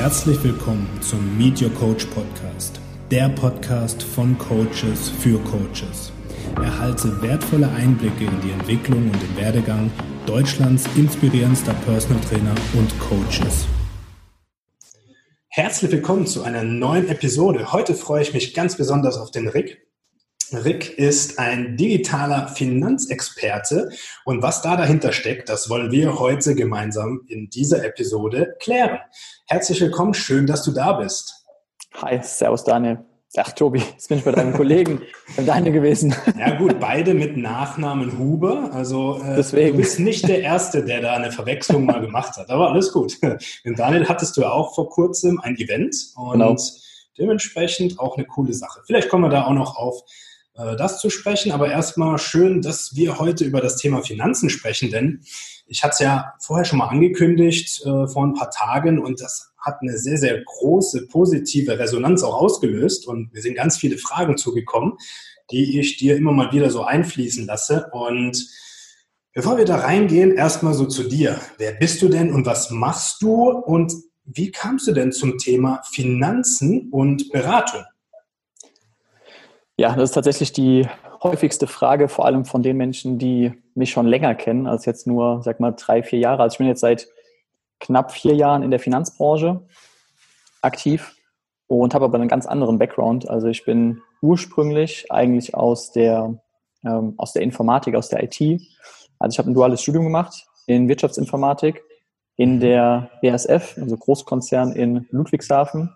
[0.00, 6.10] Herzlich willkommen zum Meet Your Coach Podcast, der Podcast von Coaches für Coaches.
[6.56, 9.90] Erhalte wertvolle Einblicke in die Entwicklung und den Werdegang
[10.24, 13.66] Deutschlands inspirierendster Personal Trainer und Coaches.
[15.48, 17.70] Herzlich willkommen zu einer neuen Episode.
[17.70, 19.86] Heute freue ich mich ganz besonders auf den Rick.
[20.52, 23.90] Rick ist ein digitaler Finanzexperte
[24.24, 28.98] und was da dahinter steckt, das wollen wir heute gemeinsam in dieser Episode klären.
[29.46, 31.46] Herzlich willkommen, schön, dass du da bist.
[31.94, 32.98] Hi, Servus Daniel.
[33.36, 35.02] Ach Tobi, jetzt bin ich bei deinem Kollegen,
[35.46, 36.12] deine gewesen.
[36.36, 38.70] Ja gut, beide mit Nachnamen Huber.
[38.72, 39.76] Also äh, Deswegen.
[39.76, 42.50] du bist nicht der Erste, der da eine Verwechslung mal gemacht hat.
[42.50, 43.18] Aber alles gut.
[43.22, 46.56] Mit Daniel hattest du ja auch vor kurzem ein Event und genau.
[47.16, 48.80] dementsprechend auch eine coole Sache.
[48.84, 50.02] Vielleicht kommen wir da auch noch auf
[50.54, 51.52] das zu sprechen.
[51.52, 55.22] Aber erstmal schön, dass wir heute über das Thema Finanzen sprechen, denn
[55.66, 59.52] ich hatte es ja vorher schon mal angekündigt äh, vor ein paar Tagen und das
[59.56, 64.36] hat eine sehr, sehr große positive Resonanz auch ausgelöst und mir sind ganz viele Fragen
[64.36, 64.94] zugekommen,
[65.50, 67.88] die ich dir immer mal wieder so einfließen lasse.
[67.92, 68.48] Und
[69.32, 71.40] bevor wir da reingehen, erstmal so zu dir.
[71.58, 73.92] Wer bist du denn und was machst du und
[74.24, 77.82] wie kamst du denn zum Thema Finanzen und Beratung?
[79.80, 80.86] Ja, das ist tatsächlich die
[81.22, 85.40] häufigste Frage, vor allem von den Menschen, die mich schon länger kennen, als jetzt nur,
[85.42, 86.42] sag mal, drei, vier Jahre.
[86.42, 87.08] Also ich bin jetzt seit
[87.80, 89.62] knapp vier Jahren in der Finanzbranche
[90.60, 91.16] aktiv
[91.66, 93.30] und habe aber einen ganz anderen Background.
[93.30, 96.38] Also ich bin ursprünglich eigentlich aus der,
[96.84, 98.60] ähm, aus der Informatik, aus der IT.
[99.18, 101.82] Also ich habe ein duales Studium gemacht in Wirtschaftsinformatik
[102.36, 105.90] in der BASF, also Großkonzern in Ludwigshafen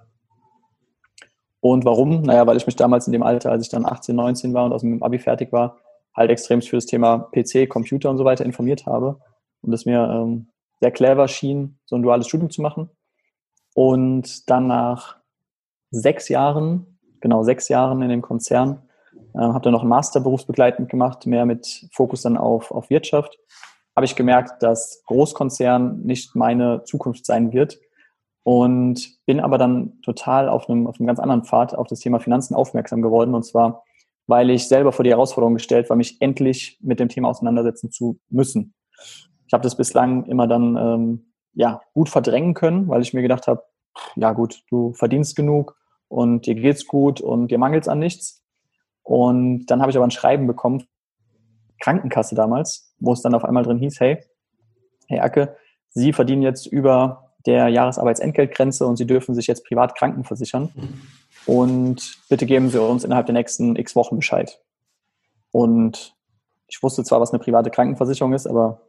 [1.64, 2.20] und warum?
[2.20, 4.74] Naja, weil ich mich damals in dem Alter, als ich dann 18, 19 war und
[4.74, 5.78] aus dem Abi fertig war,
[6.14, 9.18] halt extrem für das Thema PC, Computer und so weiter informiert habe.
[9.62, 10.48] Und es mir ähm,
[10.80, 12.90] sehr clever schien, so ein duales Studium zu machen.
[13.74, 15.16] Und dann nach
[15.90, 18.82] sechs Jahren, genau sechs Jahren in dem Konzern,
[19.34, 23.38] äh, habe dann noch einen Master berufsbegleitend gemacht, mehr mit Fokus dann auf, auf Wirtschaft.
[23.96, 27.78] Habe ich gemerkt, dass Großkonzern nicht meine Zukunft sein wird
[28.44, 32.20] und bin aber dann total auf einem, auf einem ganz anderen Pfad auf das Thema
[32.20, 33.34] Finanzen aufmerksam geworden.
[33.34, 33.82] Und zwar,
[34.26, 38.20] weil ich selber vor die Herausforderung gestellt war, mich endlich mit dem Thema auseinandersetzen zu
[38.28, 38.74] müssen.
[39.46, 43.46] Ich habe das bislang immer dann ähm, ja, gut verdrängen können, weil ich mir gedacht
[43.46, 43.62] habe,
[44.14, 45.76] ja gut, du verdienst genug
[46.08, 48.44] und dir geht's gut und dir mangelt an nichts.
[49.02, 50.84] Und dann habe ich aber ein Schreiben bekommen,
[51.80, 54.22] Krankenkasse damals, wo es dann auf einmal drin hieß, hey,
[55.08, 55.56] Herr Acke,
[55.90, 60.70] Sie verdienen jetzt über der Jahresarbeitsentgeltgrenze und Sie dürfen sich jetzt privat krankenversichern.
[61.46, 64.60] Und bitte geben Sie uns innerhalb der nächsten x Wochen Bescheid.
[65.52, 66.14] Und
[66.68, 68.80] ich wusste zwar, was eine private Krankenversicherung ist, aber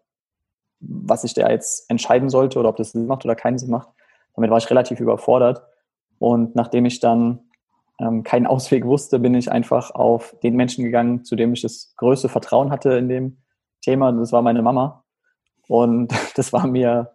[0.80, 3.90] was ich da jetzt entscheiden sollte oder ob das Sinn macht oder keinen Sinn macht,
[4.36, 5.64] damit war ich relativ überfordert.
[6.20, 7.42] Und nachdem ich dann
[8.00, 11.94] ähm, keinen Ausweg wusste, bin ich einfach auf den Menschen gegangen, zu dem ich das
[11.98, 13.38] größte Vertrauen hatte in dem
[13.82, 14.12] Thema.
[14.12, 15.04] Das war meine Mama.
[15.68, 17.12] Und das war mir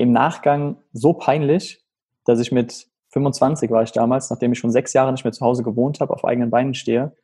[0.00, 1.84] im Nachgang so peinlich,
[2.24, 5.44] dass ich mit 25 war ich damals, nachdem ich schon sechs Jahre nicht mehr zu
[5.44, 7.14] Hause gewohnt habe, auf eigenen Beinen stehe,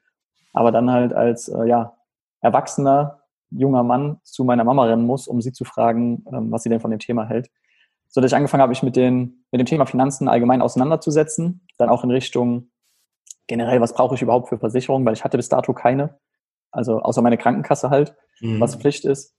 [0.53, 1.97] aber dann halt als äh, ja,
[2.43, 6.69] erwachsener junger Mann zu meiner Mama rennen muss, um sie zu fragen, ähm, was sie
[6.69, 7.49] denn von dem Thema hält.
[8.09, 11.89] So dass ich angefangen habe, mich mit, den, mit dem Thema Finanzen allgemein auseinanderzusetzen, dann
[11.89, 12.69] auch in Richtung
[13.47, 16.19] generell, was brauche ich überhaupt für Versicherungen, weil ich hatte bis dato keine,
[16.73, 18.61] also außer meine Krankenkasse halt, mhm.
[18.61, 19.35] was Pflicht ist.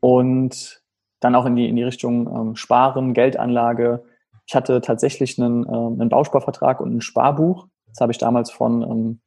[0.00, 0.83] Und
[1.24, 4.04] dann auch in die, in die Richtung ähm, Sparen, Geldanlage.
[4.46, 7.66] Ich hatte tatsächlich einen, äh, einen Bausparvertrag und ein Sparbuch.
[7.88, 9.20] Das habe ich damals von ähm,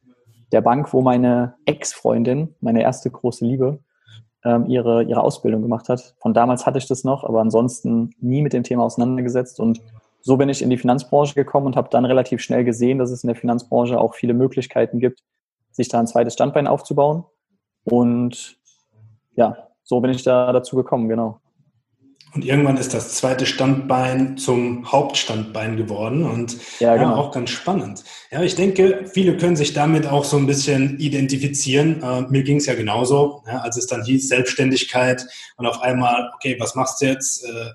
[0.52, 3.80] der Bank, wo meine Ex-Freundin, meine erste große Liebe,
[4.46, 6.16] ähm, ihre, ihre Ausbildung gemacht hat.
[6.20, 9.60] Von damals hatte ich das noch, aber ansonsten nie mit dem Thema auseinandergesetzt.
[9.60, 9.82] Und
[10.22, 13.24] so bin ich in die Finanzbranche gekommen und habe dann relativ schnell gesehen, dass es
[13.24, 15.24] in der Finanzbranche auch viele Möglichkeiten gibt,
[15.72, 17.26] sich da ein zweites Standbein aufzubauen.
[17.86, 18.58] Und
[19.36, 21.40] ja, so bin ich da dazu gekommen, genau.
[22.34, 27.10] Und irgendwann ist das zweite Standbein zum Hauptstandbein geworden und ja, genau.
[27.10, 28.04] ja, auch ganz spannend.
[28.32, 32.04] Ja, ich denke, viele können sich damit auch so ein bisschen identifizieren.
[32.04, 35.26] Äh, mir ging es ja genauso, ja, als es dann hieß Selbstständigkeit
[35.56, 37.46] und auf einmal, okay, was machst du jetzt?
[37.46, 37.72] Äh,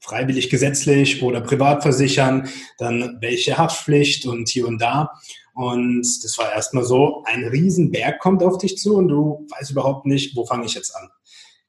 [0.00, 2.48] freiwillig gesetzlich oder privat versichern,
[2.78, 5.10] dann welche Haftpflicht und hier und da.
[5.54, 10.06] Und das war erstmal so, ein Riesenberg kommt auf dich zu und du weißt überhaupt
[10.06, 11.10] nicht, wo fange ich jetzt an.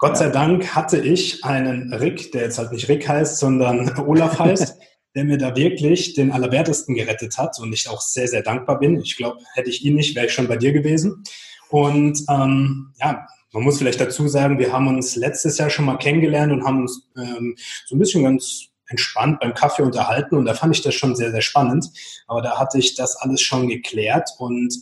[0.01, 4.39] Gott sei Dank hatte ich einen Rick, der jetzt halt nicht Rick heißt, sondern Olaf
[4.39, 4.75] heißt,
[5.15, 8.99] der mir da wirklich den Allerwertesten gerettet hat und ich auch sehr, sehr dankbar bin.
[8.99, 11.23] Ich glaube, hätte ich ihn nicht, wäre ich schon bei dir gewesen.
[11.69, 15.97] Und ähm, ja, man muss vielleicht dazu sagen, wir haben uns letztes Jahr schon mal
[15.97, 17.55] kennengelernt und haben uns ähm,
[17.85, 21.29] so ein bisschen ganz entspannt beim Kaffee unterhalten und da fand ich das schon sehr,
[21.29, 21.91] sehr spannend.
[22.25, 24.73] Aber da hatte ich das alles schon geklärt und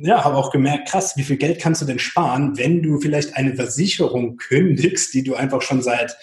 [0.00, 3.36] ja, habe auch gemerkt, krass, wie viel Geld kannst du denn sparen, wenn du vielleicht
[3.36, 6.16] eine Versicherung kündigst, die du einfach schon seit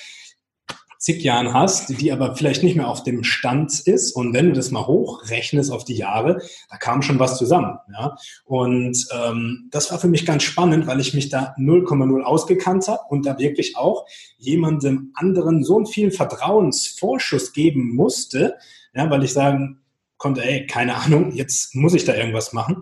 [1.05, 4.13] zig Jahren hast, die aber vielleicht nicht mehr auf dem Stand ist.
[4.13, 7.77] Und wenn du das mal hochrechnest auf die Jahre, da kam schon was zusammen.
[7.93, 8.17] Ja?
[8.43, 13.01] Und ähm, das war für mich ganz spannend, weil ich mich da 0,0 ausgekannt habe
[13.09, 14.07] und da wirklich auch
[14.37, 18.55] jemandem anderen so einen vielen Vertrauensvorschuss geben musste,
[18.95, 19.84] ja, weil ich sagen
[20.25, 22.81] konnte, ey, keine Ahnung, jetzt muss ich da irgendwas machen.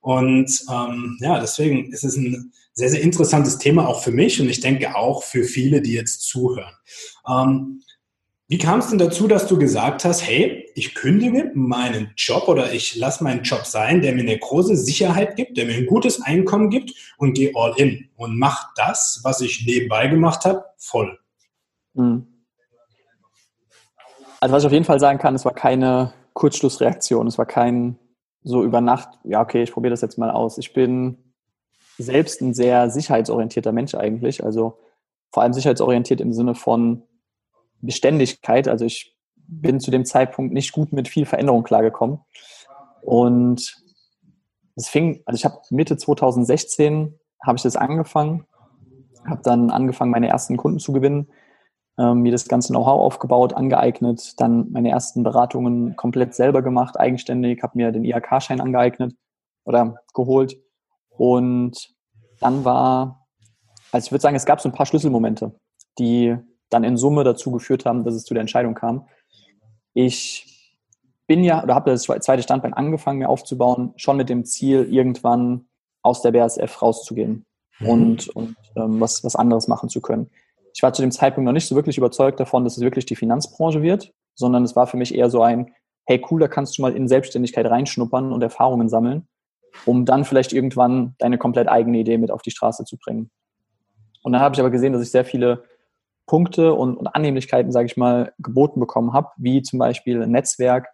[0.00, 4.50] Und ähm, ja, deswegen ist es ein sehr, sehr interessantes Thema auch für mich und
[4.50, 6.74] ich denke auch für viele, die jetzt zuhören.
[7.26, 7.80] Ähm,
[8.46, 12.74] wie kam es denn dazu, dass du gesagt hast, hey, ich kündige meinen Job oder
[12.74, 16.20] ich lasse meinen Job sein, der mir eine große Sicherheit gibt, der mir ein gutes
[16.20, 21.18] Einkommen gibt und gehe all in und mache das, was ich nebenbei gemacht habe, voll?
[21.94, 22.26] Hm.
[24.40, 27.98] Also was ich auf jeden Fall sagen kann, es war keine Kurzschlussreaktion, es war kein
[28.44, 30.58] so über Nacht, ja, okay, ich probiere das jetzt mal aus.
[30.58, 31.16] Ich bin
[31.98, 34.44] selbst ein sehr sicherheitsorientierter Mensch eigentlich.
[34.44, 34.78] Also
[35.30, 37.02] vor allem sicherheitsorientiert im Sinne von
[37.80, 38.68] Beständigkeit.
[38.68, 42.20] Also ich bin zu dem Zeitpunkt nicht gut mit viel Veränderung klargekommen.
[43.02, 43.76] Und
[44.74, 48.46] es fing, also ich habe Mitte 2016 habe ich das angefangen,
[49.24, 51.28] habe dann angefangen, meine ersten Kunden zu gewinnen
[51.98, 57.62] ähm, mir das ganze Know-how aufgebaut, angeeignet, dann meine ersten Beratungen komplett selber gemacht, eigenständig,
[57.62, 59.14] habe mir den IHK-Schein angeeignet
[59.64, 60.56] oder geholt.
[61.10, 61.94] Und
[62.40, 63.26] dann war,
[63.90, 65.54] also ich würde sagen, es gab so ein paar Schlüsselmomente,
[65.98, 66.36] die
[66.70, 69.06] dann in Summe dazu geführt haben, dass es zu der Entscheidung kam.
[69.92, 70.48] Ich
[71.26, 75.66] bin ja, oder habe das zweite Standbein angefangen, mir aufzubauen, schon mit dem Ziel, irgendwann
[76.02, 77.44] aus der BASF rauszugehen
[77.80, 77.88] mhm.
[77.88, 80.30] und, und ähm, was, was anderes machen zu können
[80.74, 83.16] ich war zu dem Zeitpunkt noch nicht so wirklich überzeugt davon, dass es wirklich die
[83.16, 85.72] Finanzbranche wird, sondern es war für mich eher so ein,
[86.06, 89.28] hey cool, da kannst du mal in Selbstständigkeit reinschnuppern und Erfahrungen sammeln,
[89.84, 93.30] um dann vielleicht irgendwann deine komplett eigene Idee mit auf die Straße zu bringen.
[94.22, 95.64] Und dann habe ich aber gesehen, dass ich sehr viele
[96.26, 100.88] Punkte und, und Annehmlichkeiten, sage ich mal, geboten bekommen habe, wie zum Beispiel ein Netzwerk,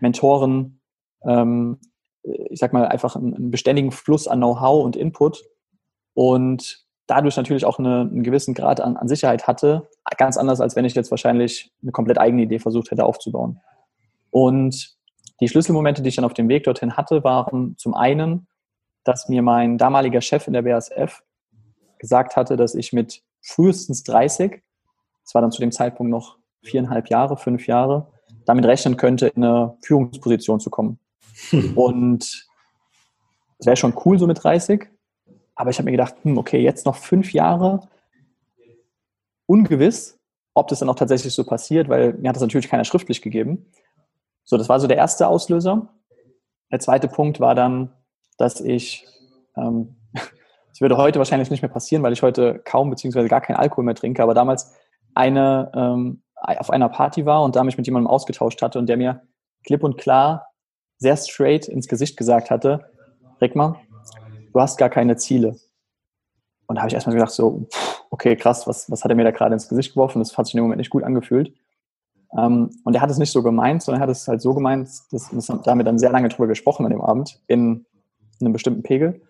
[0.00, 0.80] Mentoren,
[1.24, 1.78] ähm,
[2.22, 5.42] ich sag mal einfach einen, einen beständigen Fluss an Know-how und Input
[6.14, 9.88] und dadurch natürlich auch eine, einen gewissen Grad an, an Sicherheit hatte.
[10.16, 13.60] Ganz anders, als wenn ich jetzt wahrscheinlich eine komplett eigene Idee versucht hätte aufzubauen.
[14.30, 14.96] Und
[15.40, 18.46] die Schlüsselmomente, die ich dann auf dem Weg dorthin hatte, waren zum einen,
[19.04, 21.22] dass mir mein damaliger Chef in der BASF
[21.98, 24.62] gesagt hatte, dass ich mit frühestens 30,
[25.22, 28.08] das war dann zu dem Zeitpunkt noch viereinhalb Jahre, fünf Jahre,
[28.44, 30.98] damit rechnen könnte, in eine Führungsposition zu kommen.
[31.50, 31.76] Hm.
[31.76, 32.46] Und
[33.58, 34.88] es wäre schon cool so mit 30,
[35.56, 37.80] aber ich habe mir gedacht, hm, okay, jetzt noch fünf Jahre
[39.46, 40.18] ungewiss,
[40.54, 43.66] ob das dann auch tatsächlich so passiert, weil mir hat das natürlich keiner schriftlich gegeben.
[44.44, 45.88] So, das war so der erste Auslöser.
[46.70, 47.92] Der zweite Punkt war dann,
[48.38, 49.06] dass ich,
[49.56, 53.56] ähm, das würde heute wahrscheinlich nicht mehr passieren, weil ich heute kaum beziehungsweise gar keinen
[53.56, 54.74] Alkohol mehr trinke, aber damals
[55.14, 58.98] eine ähm, auf einer Party war und da mich mit jemandem ausgetauscht hatte und der
[58.98, 59.22] mir
[59.64, 60.48] klipp und klar
[60.98, 62.90] sehr straight ins Gesicht gesagt hatte,
[63.40, 63.76] Rickmann,
[64.56, 65.56] du hast gar keine Ziele.
[66.66, 67.68] Und da habe ich erstmal gedacht, so,
[68.10, 70.18] okay, krass, was, was hat er mir da gerade ins Gesicht geworfen?
[70.18, 71.52] Das hat sich in dem Moment nicht gut angefühlt.
[72.36, 74.88] Ähm, und er hat es nicht so gemeint, sondern er hat es halt so gemeint,
[75.12, 77.84] dass, wir dann sehr lange drüber gesprochen an dem Abend, in,
[78.40, 79.20] in einem bestimmten Pegel.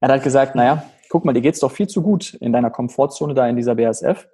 [0.00, 2.70] Er hat halt gesagt, naja, guck mal, dir geht's doch viel zu gut in deiner
[2.70, 4.28] Komfortzone da in dieser BASF.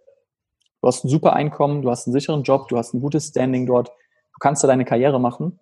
[0.80, 3.66] Du hast ein super Einkommen, du hast einen sicheren Job, du hast ein gutes Standing
[3.66, 5.60] dort, du kannst da deine Karriere machen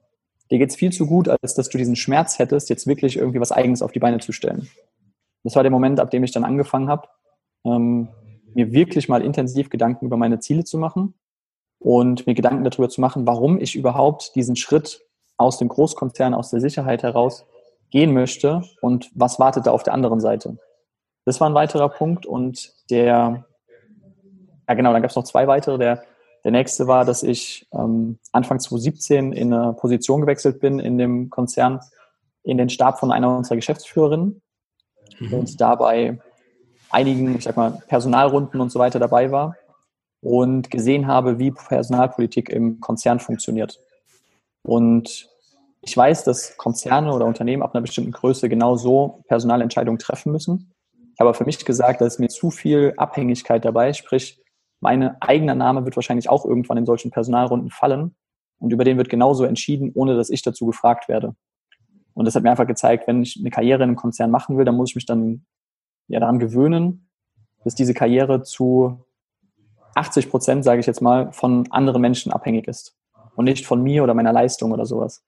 [0.51, 3.53] dir geht's viel zu gut, als dass du diesen Schmerz hättest, jetzt wirklich irgendwie was
[3.53, 4.69] Eigenes auf die Beine zu stellen.
[5.45, 7.09] Das war der Moment, ab dem ich dann angefangen habe,
[7.65, 8.09] ähm,
[8.55, 11.15] mir wirklich mal intensiv Gedanken über meine Ziele zu machen
[11.79, 15.03] und mir Gedanken darüber zu machen, warum ich überhaupt diesen Schritt
[15.37, 17.45] aus dem Großkonzern, aus der Sicherheit heraus
[17.91, 20.59] gehen möchte und was wartet da auf der anderen Seite.
[21.25, 23.45] Das war ein weiterer Punkt und der,
[24.69, 25.79] ja genau, dann gab es noch zwei weitere.
[25.79, 26.03] Der
[26.47, 31.29] der nächste war, dass ich ähm, Anfang 2017 in eine Position gewechselt bin in dem
[31.29, 31.81] Konzern,
[32.45, 34.41] in den Stab von einer unserer Geschäftsführerinnen
[35.19, 35.35] mhm.
[35.35, 36.21] und dabei
[36.89, 39.57] einigen, ich sag mal, Personalrunden und so weiter dabei war
[40.21, 43.81] und gesehen habe, wie Personalpolitik im Konzern funktioniert.
[44.63, 45.29] Und
[45.81, 50.73] ich weiß, dass Konzerne oder Unternehmen ab einer bestimmten Größe genau so Personalentscheidungen treffen müssen.
[51.13, 54.41] Ich habe für mich gesagt, da ist mir zu viel Abhängigkeit dabei, sprich,
[54.81, 58.15] mein eigener Name wird wahrscheinlich auch irgendwann in solchen Personalrunden fallen
[58.59, 61.35] und über den wird genauso entschieden, ohne dass ich dazu gefragt werde.
[62.15, 64.65] Und das hat mir einfach gezeigt, wenn ich eine Karriere in einem Konzern machen will,
[64.65, 65.45] dann muss ich mich dann
[66.09, 67.09] ja daran gewöhnen,
[67.65, 69.05] dass diese Karriere zu
[69.95, 72.97] 80 Prozent, sage ich jetzt mal, von anderen Menschen abhängig ist
[73.35, 75.25] und nicht von mir oder meiner Leistung oder sowas.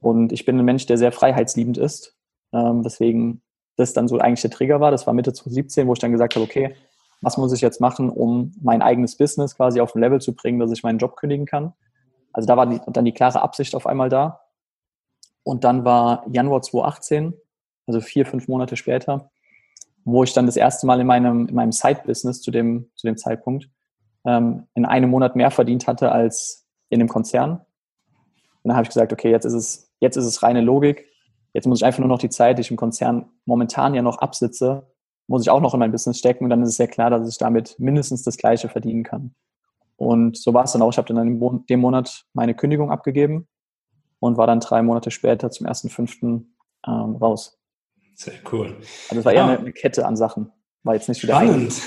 [0.00, 2.16] Und ich bin ein Mensch, der sehr freiheitsliebend ist,
[2.52, 3.42] ähm, weswegen
[3.76, 4.90] das dann so eigentlich der Trigger war.
[4.90, 6.74] Das war Mitte 2017, wo ich dann gesagt habe, okay,
[7.20, 10.58] was muss ich jetzt machen, um mein eigenes Business quasi auf ein Level zu bringen,
[10.58, 11.74] dass ich meinen Job kündigen kann.
[12.32, 14.40] Also da war die, dann die klare Absicht auf einmal da.
[15.42, 17.34] Und dann war Januar 2018,
[17.86, 19.30] also vier, fünf Monate später,
[20.04, 23.16] wo ich dann das erste Mal in meinem, in meinem Side-Business zu dem, zu dem
[23.16, 23.68] Zeitpunkt
[24.24, 27.52] ähm, in einem Monat mehr verdient hatte als in dem Konzern.
[28.62, 31.06] Und dann habe ich gesagt, okay, jetzt ist es, jetzt ist es reine Logik.
[31.52, 34.18] Jetzt muss ich einfach nur noch die Zeit, die ich im Konzern momentan ja noch
[34.18, 34.86] absitze,
[35.30, 36.44] muss ich auch noch in mein Business stecken.
[36.44, 39.32] Und dann ist es ja klar, dass ich damit mindestens das Gleiche verdienen kann.
[39.96, 40.90] Und so war es dann auch.
[40.90, 43.46] Ich habe dann in dem Monat meine Kündigung abgegeben
[44.18, 46.42] und war dann drei Monate später zum 1.5.
[46.86, 47.58] Ähm, raus.
[48.16, 48.76] Sehr cool.
[49.08, 49.58] Also es war eher ja.
[49.58, 50.50] eine, Kette an Sachen.
[50.82, 51.80] War jetzt nicht wieder Spannend.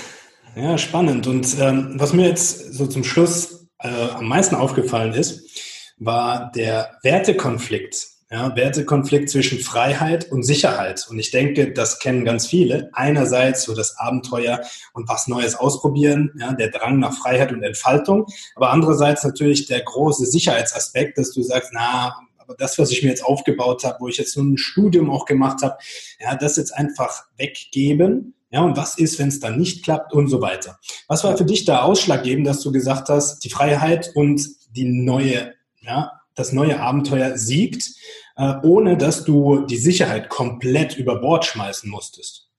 [0.56, 1.26] Ja, spannend.
[1.26, 6.98] Und ähm, was mir jetzt so zum Schluss äh, am meisten aufgefallen ist, war der
[7.02, 8.06] Wertekonflikt.
[8.30, 11.06] Ja, Wertekonflikt zwischen Freiheit und Sicherheit.
[11.08, 12.88] Und ich denke, das kennen ganz viele.
[12.92, 14.60] Einerseits so das Abenteuer
[14.92, 18.26] und was Neues ausprobieren, ja, der Drang nach Freiheit und Entfaltung.
[18.56, 23.08] Aber andererseits natürlich der große Sicherheitsaspekt, dass du sagst, na, aber das, was ich mir
[23.08, 25.76] jetzt aufgebaut habe, wo ich jetzt so ein Studium auch gemacht habe,
[26.20, 28.34] ja, das jetzt einfach weggeben.
[28.50, 30.78] Ja, und was ist, wenn es dann nicht klappt und so weiter.
[31.08, 35.54] Was war für dich da ausschlaggebend, dass du gesagt hast, die Freiheit und die neue,
[35.80, 37.90] ja, das neue Abenteuer siegt,
[38.36, 42.50] äh, ohne dass du die Sicherheit komplett über Bord schmeißen musstest?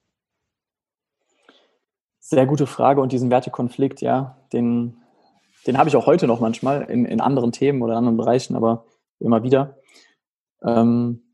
[2.18, 4.96] Sehr gute Frage und diesen Wertekonflikt, ja, den,
[5.66, 8.86] den habe ich auch heute noch manchmal in, in anderen Themen oder anderen Bereichen, aber
[9.20, 9.78] immer wieder.
[10.62, 11.25] Ähm,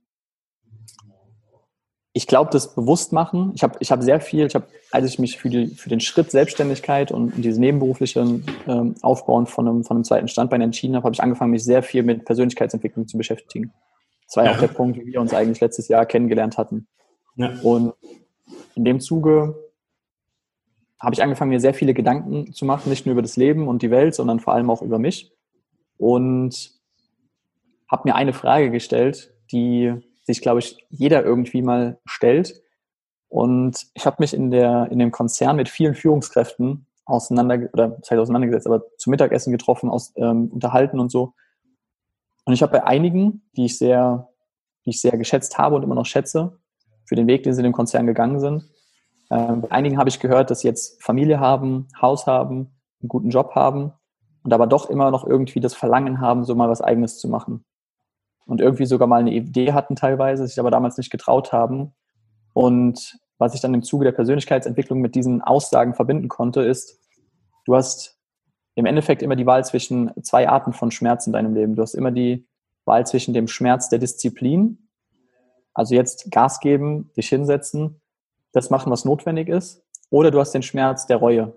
[2.15, 5.39] ich glaube, das Bewusstmachen, ich habe ich hab sehr viel, ich habe, als ich mich
[5.39, 10.05] für, die, für den Schritt Selbstständigkeit und, dieses nebenberufliche ähm, Aufbauen von einem, von einem
[10.05, 13.73] zweiten Standbein entschieden habe, habe ich angefangen, mich sehr viel mit Persönlichkeitsentwicklung zu beschäftigen.
[14.27, 16.87] Das war ja, ja auch der Punkt, wie wir uns eigentlich letztes Jahr kennengelernt hatten.
[17.37, 17.55] Ja.
[17.63, 17.95] Und
[18.75, 19.55] in dem Zuge
[21.01, 23.83] habe ich angefangen, mir sehr viele Gedanken zu machen, nicht nur über das Leben und
[23.83, 25.33] die Welt, sondern vor allem auch über mich.
[25.97, 26.73] Und
[27.91, 32.63] habe mir eine Frage gestellt, die sich, glaube ich, jeder irgendwie mal stellt.
[33.29, 38.13] Und ich habe mich in, der, in dem Konzern mit vielen Führungskräften auseinander, oder das
[38.13, 41.35] auseinandergesetzt, aber zum Mittagessen getroffen, aus, ähm, unterhalten und so.
[42.45, 44.29] Und ich habe bei einigen, die ich sehr,
[44.85, 46.59] die ich sehr geschätzt habe und immer noch schätze,
[47.05, 48.65] für den Weg, den sie in dem Konzern gegangen sind.
[49.31, 53.31] Ähm, bei einigen habe ich gehört, dass sie jetzt Familie haben, Haus haben, einen guten
[53.31, 53.93] Job haben
[54.45, 57.65] und aber doch immer noch irgendwie das Verlangen haben, so mal was Eigenes zu machen
[58.47, 61.93] und irgendwie sogar mal eine Idee hatten teilweise, sich aber damals nicht getraut haben.
[62.53, 66.99] Und was ich dann im Zuge der Persönlichkeitsentwicklung mit diesen Aussagen verbinden konnte, ist,
[67.65, 68.19] du hast
[68.75, 71.77] im Endeffekt immer die Wahl zwischen zwei Arten von Schmerz in deinem Leben.
[71.77, 72.47] Du hast immer die
[72.85, 74.89] Wahl zwischen dem Schmerz der Disziplin,
[75.75, 78.01] also jetzt Gas geben, dich hinsetzen,
[78.53, 81.57] das machen, was notwendig ist, oder du hast den Schmerz der Reue.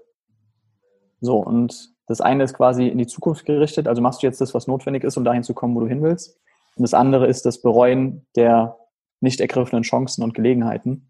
[1.22, 4.54] So, und das eine ist quasi in die Zukunft gerichtet, also machst du jetzt das,
[4.54, 6.40] was notwendig ist, um dahin zu kommen, wo du hin willst.
[6.76, 8.78] Und das andere ist das Bereuen der
[9.22, 11.10] nicht ergriffenen Chancen und Gelegenheiten.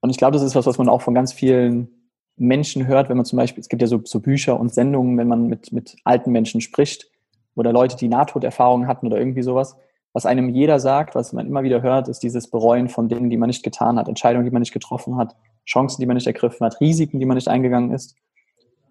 [0.00, 1.88] Und ich glaube, das ist was, was man auch von ganz vielen
[2.36, 5.26] Menschen hört, wenn man zum Beispiel, es gibt ja so, so Bücher und Sendungen, wenn
[5.26, 7.10] man mit, mit alten Menschen spricht
[7.56, 9.76] oder Leute, die Nahtoderfahrungen hatten oder irgendwie sowas.
[10.12, 13.36] Was einem jeder sagt, was man immer wieder hört, ist dieses Bereuen von Dingen, die
[13.36, 15.36] man nicht getan hat, Entscheidungen, die man nicht getroffen hat,
[15.66, 18.14] Chancen, die man nicht ergriffen hat, Risiken, die man nicht eingegangen ist.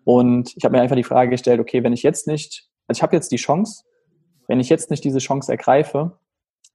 [0.04, 3.04] Und ich habe mir einfach die Frage gestellt, okay, wenn ich jetzt nicht, also ich
[3.04, 3.84] habe jetzt die Chance,
[4.48, 6.20] wenn ich jetzt nicht diese Chance ergreife,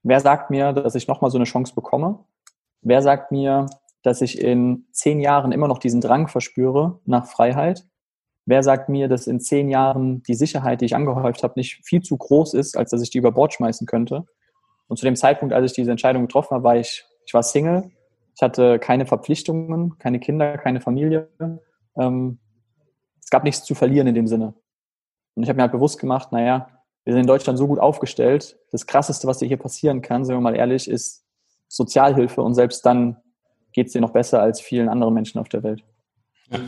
[0.02, 2.24] wer sagt mir, dass ich nochmal so eine Chance bekomme?
[2.82, 3.66] Wer sagt mir,
[4.02, 7.86] dass ich in zehn Jahren immer noch diesen Drang verspüre nach Freiheit?
[8.44, 12.02] Wer sagt mir, dass in zehn Jahren die Sicherheit, die ich angehäuft habe, nicht viel
[12.02, 14.26] zu groß ist, als dass ich die über Bord schmeißen könnte?
[14.88, 17.90] Und zu dem Zeitpunkt, als ich diese Entscheidung getroffen habe, war ich, ich war Single.
[18.34, 21.28] Ich hatte keine Verpflichtungen, keine Kinder, keine Familie.
[21.96, 22.38] Ähm,
[23.22, 24.54] es gab nichts zu verlieren in dem Sinne.
[25.34, 26.68] Und ich habe mir halt bewusst gemacht, naja,
[27.04, 28.56] wir sind in Deutschland so gut aufgestellt.
[28.71, 31.25] Das Krasseste, was dir hier passieren kann, sagen wir mal ehrlich, ist
[31.68, 33.16] Sozialhilfe und selbst dann
[33.73, 35.82] geht es dir noch besser als vielen anderen Menschen auf der Welt.
[36.50, 36.61] Ja.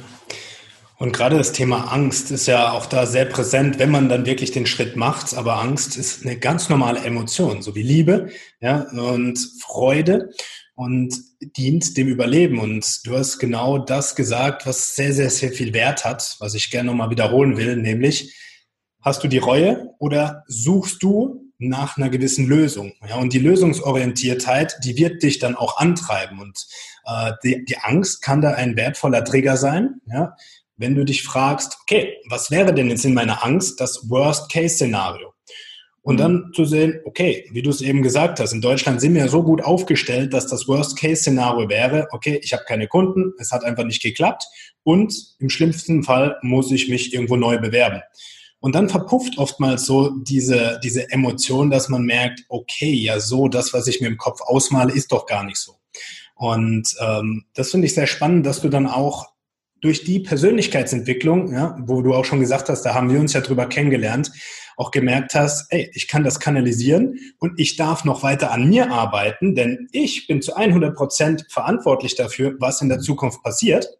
[0.96, 4.52] Und gerade das Thema Angst ist ja auch da sehr präsent, wenn man dann wirklich
[4.52, 5.36] den Schritt macht.
[5.36, 10.30] Aber Angst ist eine ganz normale Emotion, so wie Liebe ja, und Freude
[10.76, 12.58] und dient dem Überleben.
[12.60, 16.70] Und du hast genau das gesagt, was sehr, sehr, sehr viel Wert hat, was ich
[16.70, 18.34] gerne nochmal wiederholen will, nämlich
[19.04, 22.94] Hast du die Reue oder suchst du nach einer gewissen Lösung.
[23.08, 26.40] Ja, und die Lösungsorientiertheit, die wird dich dann auch antreiben.
[26.40, 26.66] Und
[27.06, 30.00] äh, die, die Angst kann da ein wertvoller Trigger sein.
[30.06, 30.36] Ja,
[30.76, 35.32] wenn du dich fragst, okay, was wäre denn jetzt in meiner Angst das Worst-Case-Szenario?
[36.02, 39.28] Und dann zu sehen, okay, wie du es eben gesagt hast, in Deutschland sind wir
[39.28, 43.84] so gut aufgestellt, dass das Worst-Case-Szenario wäre, okay, ich habe keine Kunden, es hat einfach
[43.84, 44.44] nicht geklappt
[44.82, 48.02] und im schlimmsten Fall muss ich mich irgendwo neu bewerben.
[48.64, 53.74] Und dann verpufft oftmals so diese, diese Emotion, dass man merkt, okay, ja so, das,
[53.74, 55.74] was ich mir im Kopf ausmale, ist doch gar nicht so.
[56.34, 59.28] Und ähm, das finde ich sehr spannend, dass du dann auch
[59.82, 63.42] durch die Persönlichkeitsentwicklung, ja, wo du auch schon gesagt hast, da haben wir uns ja
[63.42, 64.32] drüber kennengelernt,
[64.78, 68.90] auch gemerkt hast, ey, ich kann das kanalisieren und ich darf noch weiter an mir
[68.90, 73.90] arbeiten, denn ich bin zu 100 Prozent verantwortlich dafür, was in der Zukunft passiert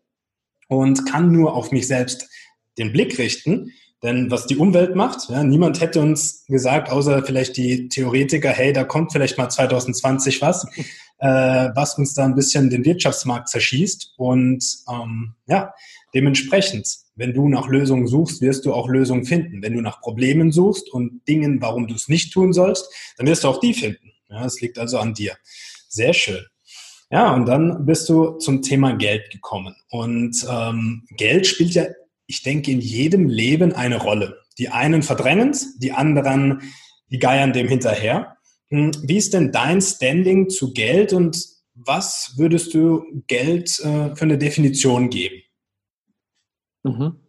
[0.69, 2.31] und kann nur auf mich selbst
[2.79, 3.71] den Blick richten.
[4.05, 8.73] Denn was die Umwelt macht, ja, niemand hätte uns gesagt, außer vielleicht die Theoretiker, hey,
[8.73, 10.67] da kommt vielleicht mal 2020 was
[11.25, 14.15] äh, was uns da ein bisschen den Wirtschaftsmarkt zerschießt.
[14.19, 15.73] Und ähm, ja,
[16.15, 19.63] dementsprechend, wenn du nach Lösungen suchst, wirst du auch Lösungen finden.
[19.63, 23.45] Wenn du nach Problemen suchst und Dingen, warum du es nicht tun sollst, dann wirst
[23.45, 24.13] du auch die finden.
[24.29, 25.35] Ja, es liegt also an dir.
[25.89, 26.45] Sehr schön.
[27.11, 29.77] Ja, und dann bist du zum Thema Geld gekommen.
[29.91, 31.87] Und ähm, Geld spielt ja,
[32.27, 34.39] ich denke, in jedem Leben eine Rolle.
[34.59, 36.63] Die einen verdrängen die anderen,
[37.11, 38.37] die geiern dem hinterher.
[38.69, 44.23] Hm, wie ist denn dein Standing zu Geld und was würdest du Geld äh, für
[44.23, 45.43] eine Definition geben?
[46.85, 47.21] Mhm.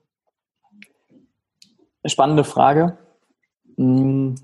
[2.06, 2.98] Spannende Frage.
[3.78, 4.36] Hm,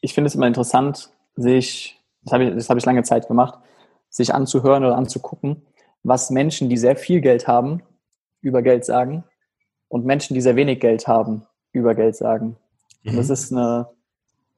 [0.00, 3.58] ich finde es immer interessant, sich, das habe ich, das habe ich lange Zeit gemacht,
[4.10, 5.62] sich anzuhören oder anzugucken,
[6.02, 7.82] was Menschen, die sehr viel Geld haben,
[8.44, 9.24] über Geld sagen
[9.88, 12.56] und Menschen, die sehr wenig Geld haben, über Geld sagen.
[13.02, 13.10] Mhm.
[13.10, 13.88] Und das ist eine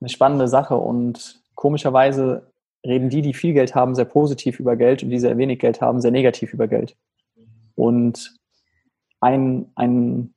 [0.00, 2.50] eine spannende Sache und komischerweise
[2.84, 5.80] reden die, die viel Geld haben, sehr positiv über Geld und die sehr wenig Geld
[5.80, 6.96] haben, sehr negativ über Geld.
[7.74, 8.36] Und
[9.20, 10.34] ein, ein,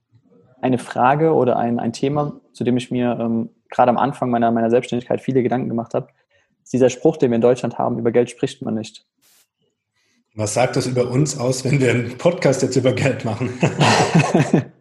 [0.62, 4.52] eine Frage oder ein, ein Thema, zu dem ich mir ähm, gerade am Anfang meiner,
[4.52, 6.08] meiner Selbstständigkeit viele Gedanken gemacht habe,
[6.64, 9.06] ist dieser Spruch, den wir in Deutschland haben, über Geld spricht man nicht.
[10.40, 13.60] Was sagt das über uns aus, wenn wir einen Podcast jetzt über Geld machen?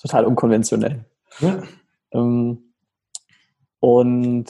[0.00, 1.04] Total unkonventionell.
[1.40, 1.60] Ja.
[2.12, 2.72] Ähm,
[3.80, 4.46] und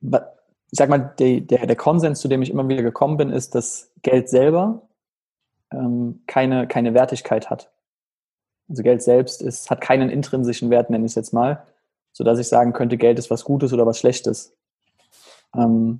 [0.00, 3.56] ich sag mal, der, der, der Konsens, zu dem ich immer wieder gekommen bin, ist,
[3.56, 4.82] dass Geld selber
[5.72, 7.72] ähm, keine, keine Wertigkeit hat.
[8.68, 11.66] Also Geld selbst ist, hat keinen intrinsischen Wert, nenne ich es jetzt mal,
[12.12, 14.54] sodass ich sagen könnte, Geld ist was Gutes oder was Schlechtes.
[15.52, 15.98] Ähm,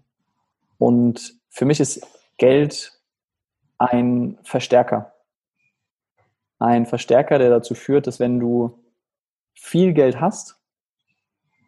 [0.78, 3.00] und für mich ist Geld
[3.78, 5.14] ein Verstärker.
[6.58, 8.82] Ein Verstärker, der dazu führt, dass wenn du
[9.54, 10.60] viel Geld hast,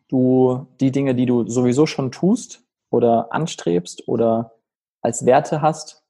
[0.08, 4.52] du die Dinge, die du sowieso schon tust oder anstrebst oder
[5.02, 6.04] als Werte hast,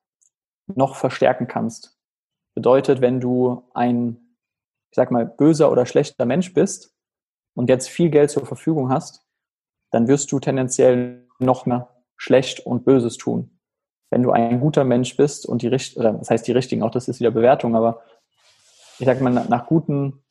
[0.66, 1.98] noch verstärken kannst.
[2.54, 4.36] Bedeutet, wenn du ein,
[4.90, 6.94] ich sag mal, böser oder schlechter Mensch bist
[7.54, 9.26] und jetzt viel Geld zur Verfügung hast,
[9.90, 13.55] dann wirst du tendenziell noch mehr schlecht und Böses tun.
[14.10, 17.08] Wenn du ein guter Mensch bist und die richtigen, das heißt die richtigen, auch das
[17.08, 18.00] ist wieder Bewertung, aber
[18.98, 20.22] ich sag mal, nach guten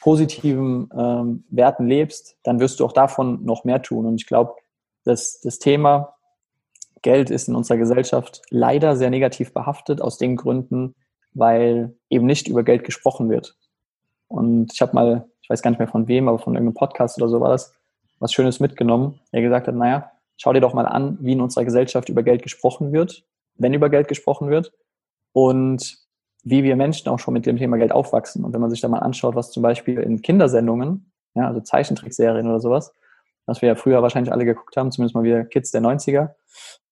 [0.00, 4.06] positiven ähm, Werten lebst, dann wirst du auch davon noch mehr tun.
[4.06, 4.54] Und ich glaube,
[5.04, 6.16] dass das Thema
[7.02, 10.94] Geld ist in unserer Gesellschaft leider sehr negativ behaftet, aus den Gründen,
[11.32, 13.56] weil eben nicht über Geld gesprochen wird.
[14.28, 17.18] Und ich habe mal, ich weiß gar nicht mehr von wem, aber von irgendeinem Podcast
[17.18, 17.74] oder so war das,
[18.18, 21.64] was Schönes mitgenommen, der gesagt hat, naja, schau dir doch mal an, wie in unserer
[21.64, 23.24] Gesellschaft über Geld gesprochen wird,
[23.56, 24.72] wenn über Geld gesprochen wird.
[25.32, 25.98] Und
[26.42, 28.44] wie wir Menschen auch schon mit dem Thema Geld aufwachsen.
[28.44, 32.46] Und wenn man sich da mal anschaut, was zum Beispiel in Kindersendungen, ja, also Zeichentrickserien
[32.46, 32.94] oder sowas,
[33.46, 36.30] was wir ja früher wahrscheinlich alle geguckt haben, zumindest mal wir Kids der 90er,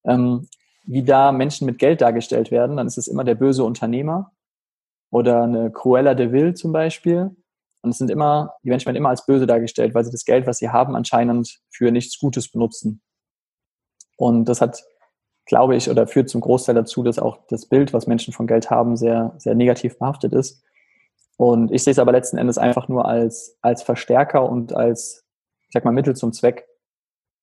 [0.05, 0.49] ähm,
[0.85, 4.33] wie da Menschen mit Geld dargestellt werden, dann ist es immer der böse Unternehmer
[5.11, 7.35] oder eine Cruella de Vil zum Beispiel.
[7.83, 10.47] Und es sind immer, die Menschen werden immer als böse dargestellt, weil sie das Geld,
[10.47, 13.01] was sie haben, anscheinend für nichts Gutes benutzen.
[14.19, 14.85] Und das hat
[15.49, 18.71] glaube ich, oder führt zum Großteil dazu, dass auch das Bild, was Menschen von Geld
[18.71, 20.63] haben, sehr, sehr negativ behaftet ist.
[21.39, 25.25] Und ich sehe es aber letzten Endes einfach nur als, als Verstärker und als,
[25.63, 26.69] ich sag mal, Mittel zum Zweck.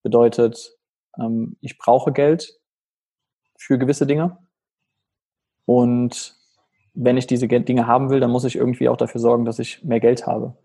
[0.04, 0.78] Bedeutet,
[1.20, 2.60] ähm, ich brauche Geld
[3.58, 4.38] für gewisse Dinge.
[5.66, 6.36] Und
[6.94, 9.84] wenn ich diese Dinge haben will, dann muss ich irgendwie auch dafür sorgen, dass ich
[9.84, 10.56] mehr Geld habe.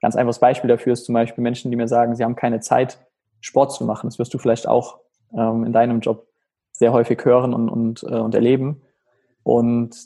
[0.00, 2.98] Ganz einfaches Beispiel dafür ist zum Beispiel Menschen, die mir sagen, sie haben keine Zeit,
[3.40, 4.08] Sport zu machen.
[4.08, 4.98] Das wirst du vielleicht auch
[5.36, 6.26] ähm, in deinem Job
[6.72, 8.82] sehr häufig hören und, und, äh, und erleben.
[9.42, 9.96] Und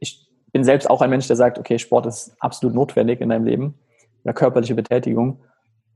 [0.00, 3.44] ich bin selbst auch ein Mensch, der sagt, okay, Sport ist absolut notwendig in deinem
[3.44, 3.74] Leben,
[4.24, 5.40] oder körperliche Betätigung.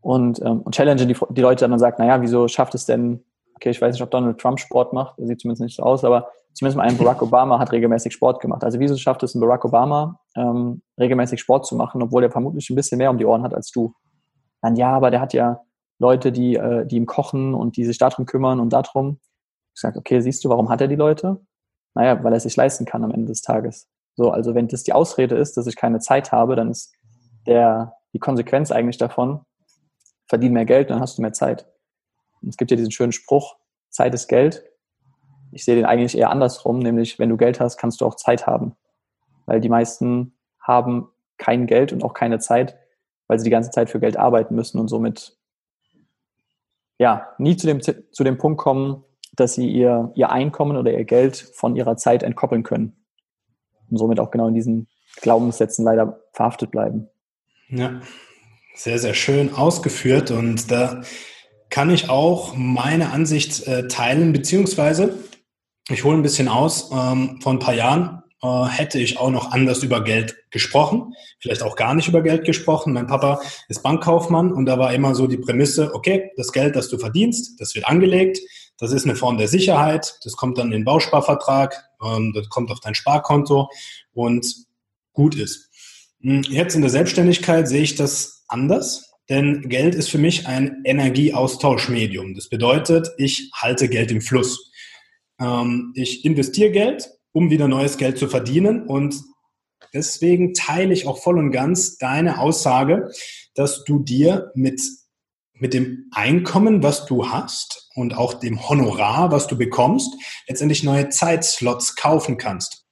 [0.01, 3.25] und, ähm, und challenge die, die Leute dann und sagt, naja, wieso schafft es denn,
[3.57, 6.29] okay, ich weiß nicht, ob Donald Trump Sport macht, sieht zumindest nicht so aus, aber
[6.55, 8.65] zumindest mal ein Barack Obama hat regelmäßig Sport gemacht.
[8.65, 12.71] Also wieso schafft es ein Barack Obama, ähm, regelmäßig Sport zu machen, obwohl er vermutlich
[12.71, 13.95] ein bisschen mehr um die Ohren hat als du?
[14.63, 15.61] Dann ja, aber der hat ja
[15.99, 19.21] Leute, die, äh, die ihm kochen und die sich darum kümmern und darum.
[19.75, 21.41] Ich sage, okay, siehst du, warum hat er die Leute?
[21.95, 23.89] Naja, weil er es sich leisten kann am Ende des Tages.
[24.15, 26.93] So, also wenn das die Ausrede ist, dass ich keine Zeit habe, dann ist
[27.47, 29.41] der, die Konsequenz eigentlich davon,
[30.27, 31.67] verdien mehr Geld, dann hast du mehr Zeit.
[32.43, 33.57] Und es gibt ja diesen schönen Spruch,
[33.91, 34.65] Zeit ist Geld.
[35.51, 38.47] Ich sehe den eigentlich eher andersrum, nämlich wenn du Geld hast, kannst du auch Zeit
[38.47, 38.77] haben.
[39.47, 41.09] Weil die meisten haben
[41.39, 42.77] kein Geld und auch keine Zeit,
[43.29, 45.38] weil sie die ganze Zeit für Geld arbeiten müssen und somit
[46.99, 51.05] ja nie zu dem, zu dem Punkt kommen, dass sie ihr, ihr Einkommen oder ihr
[51.05, 52.97] Geld von ihrer Zeit entkoppeln können.
[53.91, 54.89] Und somit auch genau in diesen
[55.21, 57.09] Glaubenssätzen leider verhaftet bleiben.
[57.69, 58.01] Ja,
[58.75, 61.03] sehr, sehr schön ausgeführt und da
[61.71, 65.15] kann ich auch meine Ansicht äh, teilen, beziehungsweise
[65.91, 66.91] ich hole ein bisschen aus.
[66.93, 71.63] Ähm, vor ein paar Jahren äh, hätte ich auch noch anders über Geld gesprochen, vielleicht
[71.63, 72.93] auch gar nicht über Geld gesprochen.
[72.93, 76.89] Mein Papa ist Bankkaufmann und da war immer so die Prämisse, okay, das Geld, das
[76.89, 78.39] du verdienst, das wird angelegt,
[78.79, 82.71] das ist eine Form der Sicherheit, das kommt dann in den Bausparvertrag, ähm, das kommt
[82.71, 83.69] auf dein Sparkonto
[84.13, 84.47] und
[85.13, 85.69] gut ist.
[86.21, 90.83] Hm, jetzt in der Selbstständigkeit sehe ich das anders, denn Geld ist für mich ein
[90.85, 92.35] Energieaustauschmedium.
[92.35, 94.71] Das bedeutet, ich halte Geld im Fluss.
[95.41, 99.21] Ähm, ich investiere Geld, um wieder neues Geld zu verdienen und
[99.95, 103.11] deswegen teile ich auch voll und ganz deine Aussage,
[103.55, 104.81] dass du dir mit
[105.61, 110.15] mit dem Einkommen, was du hast und auch dem Honorar, was du bekommst,
[110.47, 112.87] letztendlich neue Zeitslots kaufen kannst,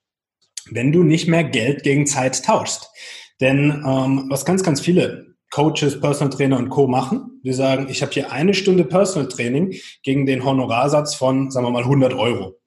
[0.70, 2.90] wenn du nicht mehr Geld gegen Zeit tauschst.
[3.40, 6.88] Denn ähm, was ganz, ganz viele Coaches, Personal Trainer und Co.
[6.88, 7.40] machen.
[7.44, 11.70] Die sagen, ich habe hier eine Stunde Personal Training gegen den Honorarsatz von, sagen wir
[11.70, 12.58] mal, 100 Euro.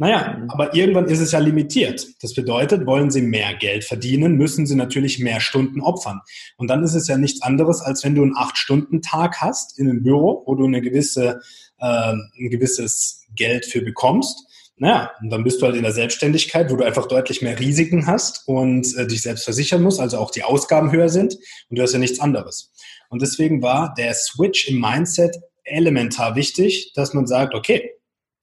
[0.00, 0.48] Naja, mhm.
[0.48, 2.06] aber irgendwann ist es ja limitiert.
[2.22, 6.22] Das bedeutet, wollen Sie mehr Geld verdienen, müssen Sie natürlich mehr Stunden opfern.
[6.56, 10.02] Und dann ist es ja nichts anderes, als wenn du einen 8-Stunden-Tag hast in einem
[10.02, 11.40] Büro, wo du eine gewisse,
[11.78, 14.46] äh, ein gewisses Geld für bekommst
[14.82, 18.06] naja, und dann bist du halt in der Selbstständigkeit, wo du einfach deutlich mehr Risiken
[18.06, 21.34] hast und äh, dich selbst versichern musst, also auch die Ausgaben höher sind
[21.68, 22.72] und du hast ja nichts anderes.
[23.10, 27.90] Und deswegen war der Switch im Mindset elementar wichtig, dass man sagt, okay,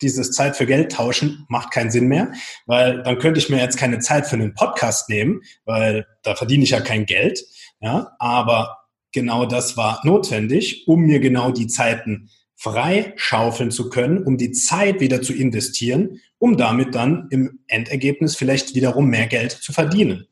[0.01, 2.31] dieses Zeit für Geld tauschen macht keinen Sinn mehr,
[2.65, 6.63] weil dann könnte ich mir jetzt keine Zeit für einen Podcast nehmen, weil da verdiene
[6.63, 7.43] ich ja kein Geld.
[7.79, 8.77] Ja, aber
[9.11, 14.99] genau das war notwendig, um mir genau die Zeiten freischaufeln zu können, um die Zeit
[14.99, 20.27] wieder zu investieren, um damit dann im Endergebnis vielleicht wiederum mehr Geld zu verdienen.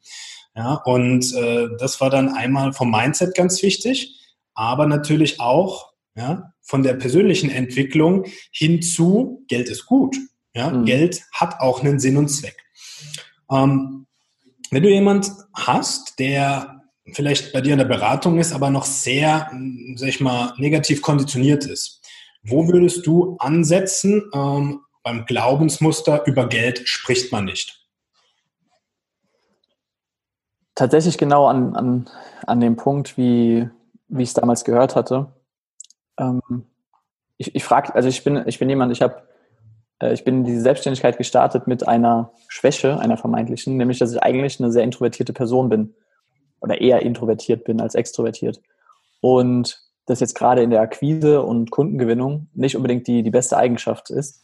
[0.56, 4.20] Ja, und äh, das war dann einmal vom Mindset ganz wichtig,
[4.54, 10.16] aber natürlich auch ja, von der persönlichen Entwicklung hinzu, Geld ist gut.
[10.54, 10.86] Ja, mhm.
[10.86, 12.58] Geld hat auch einen Sinn und Zweck.
[13.52, 14.08] Ähm,
[14.72, 19.52] wenn du jemand hast, der vielleicht bei dir in der Beratung ist, aber noch sehr,
[19.96, 22.02] sag ich mal, negativ konditioniert ist,
[22.44, 24.24] wo würdest du ansetzen?
[24.34, 27.86] Ähm, beim Glaubensmuster über Geld spricht man nicht.
[30.74, 32.10] Tatsächlich genau an, an,
[32.48, 33.70] an dem Punkt, wie,
[34.08, 35.32] wie ich es damals gehört hatte.
[36.18, 36.42] Ähm,
[37.38, 39.24] ich ich frage, also ich bin, ich bin jemand, ich habe
[40.00, 44.60] äh, ich bin in Selbstständigkeit gestartet mit einer Schwäche, einer vermeintlichen, nämlich dass ich eigentlich
[44.60, 45.96] eine sehr introvertierte Person bin
[46.62, 48.62] oder eher introvertiert bin als extrovertiert.
[49.22, 54.10] Und das jetzt gerade in der Akquise und Kundengewinnung nicht unbedingt die, die beste Eigenschaft
[54.10, 54.44] ist.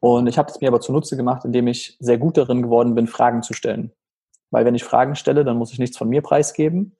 [0.00, 3.06] Und ich habe es mir aber zunutze gemacht, indem ich sehr gut darin geworden bin,
[3.06, 3.92] Fragen zu stellen.
[4.50, 6.96] Weil wenn ich Fragen stelle, dann muss ich nichts von mir preisgeben,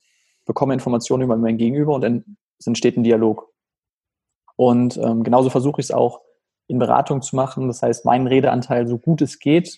[0.46, 3.51] bekomme Informationen über mein Gegenüber und dann entsteht ein Dialog.
[4.62, 6.20] Und ähm, genauso versuche ich es auch
[6.68, 7.66] in Beratung zu machen.
[7.66, 9.77] Das heißt, meinen Redeanteil so gut es geht,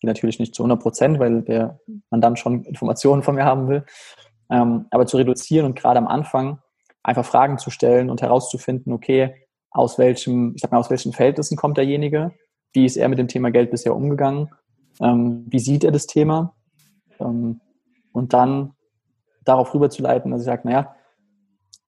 [0.00, 3.84] geht natürlich nicht zu 100 Prozent, weil der Mandant schon Informationen von mir haben will,
[4.48, 6.58] ähm, aber zu reduzieren und gerade am Anfang
[7.02, 11.58] einfach Fragen zu stellen und herauszufinden, okay, aus welchem, ich sag mal, aus welchen Verhältnissen
[11.58, 12.32] kommt derjenige,
[12.72, 14.48] wie ist er mit dem Thema Geld bisher umgegangen,
[15.02, 16.54] ähm, wie sieht er das Thema?
[17.20, 17.60] Ähm,
[18.12, 18.72] und dann
[19.44, 20.96] darauf rüberzuleiten, dass ich sage, naja,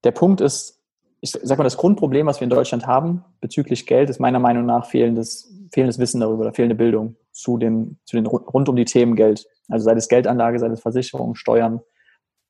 [0.05, 0.76] der Punkt ist,
[1.21, 4.67] ich sag mal, das Grundproblem, was wir in Deutschland haben bezüglich Geld, ist meiner Meinung
[4.67, 8.85] nach fehlendes, fehlendes Wissen darüber oder fehlende Bildung zu den, zu den rund um die
[8.85, 9.47] Themen Geld.
[9.69, 11.81] Also sei es Geldanlage, sei es Versicherung, Steuern,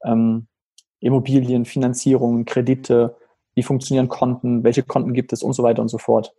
[0.05, 0.49] ähm,
[1.01, 3.17] Immobilien, Finanzierungen, Kredite,
[3.55, 6.35] wie funktionieren Konten, welche Konten gibt es und so weiter und so fort.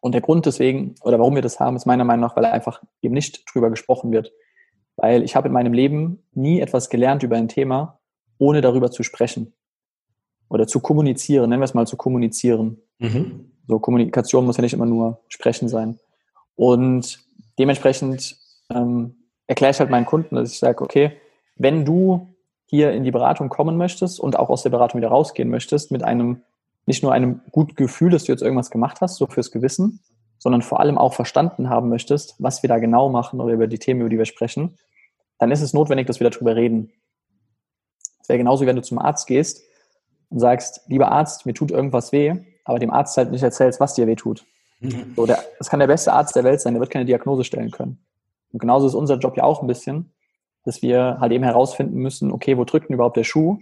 [0.00, 2.82] Und der Grund deswegen, oder warum wir das haben, ist meiner Meinung nach, weil einfach
[3.02, 4.32] eben nicht drüber gesprochen wird.
[4.96, 7.98] Weil ich habe in meinem Leben nie etwas gelernt über ein Thema,
[8.38, 9.54] ohne darüber zu sprechen.
[10.48, 12.78] Oder zu kommunizieren, nennen wir es mal zu kommunizieren.
[12.98, 13.52] Mhm.
[13.66, 15.98] So Kommunikation muss ja nicht immer nur sprechen sein.
[16.54, 17.20] Und
[17.58, 18.36] dementsprechend
[18.70, 21.12] ähm, erkläre ich halt meinen Kunden, dass ich sage, okay,
[21.56, 22.34] wenn du
[22.66, 26.02] hier in die Beratung kommen möchtest und auch aus der Beratung wieder rausgehen möchtest, mit
[26.02, 26.42] einem,
[26.84, 30.00] nicht nur einem guten Gefühl, dass du jetzt irgendwas gemacht hast, so fürs Gewissen,
[30.38, 33.78] sondern vor allem auch verstanden haben möchtest, was wir da genau machen oder über die
[33.78, 34.78] Themen, über die wir sprechen,
[35.38, 36.92] dann ist es notwendig, dass wir darüber reden.
[38.20, 39.62] Es wäre genauso, wenn du zum Arzt gehst
[40.30, 42.34] und sagst, lieber Arzt, mir tut irgendwas weh,
[42.64, 44.44] aber dem Arzt halt nicht erzählst, was dir weh tut.
[44.80, 45.14] Mhm.
[45.16, 47.70] So, der, das kann der beste Arzt der Welt sein, der wird keine Diagnose stellen
[47.70, 47.98] können.
[48.52, 50.12] Und genauso ist unser Job ja auch ein bisschen,
[50.64, 53.58] dass wir halt eben herausfinden müssen, okay, wo drückt denn überhaupt der Schuh?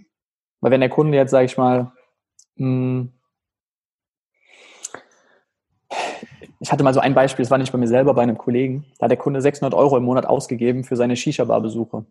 [0.61, 1.91] Weil wenn der Kunde jetzt, sage ich mal,
[2.55, 3.11] mh, hm,
[6.59, 8.85] ich hatte mal so ein Beispiel, das war nicht bei mir selber, bei einem Kollegen.
[8.97, 12.05] Da hat der Kunde 600 Euro im Monat ausgegeben für seine Shisha-Bar-Besuche.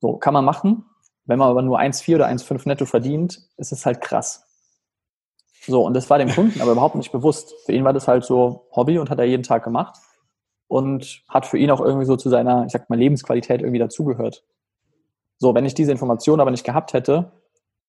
[0.00, 0.84] So, kann man machen.
[1.30, 4.44] Wenn man aber nur 1,4 oder 1,5 netto verdient, ist es halt krass.
[5.64, 7.54] So, und das war dem Kunden aber überhaupt nicht bewusst.
[7.66, 9.96] Für ihn war das halt so Hobby und hat er jeden Tag gemacht
[10.66, 14.42] und hat für ihn auch irgendwie so zu seiner, ich sag mal, Lebensqualität irgendwie dazugehört.
[15.38, 17.30] So, wenn ich diese Information aber nicht gehabt hätte,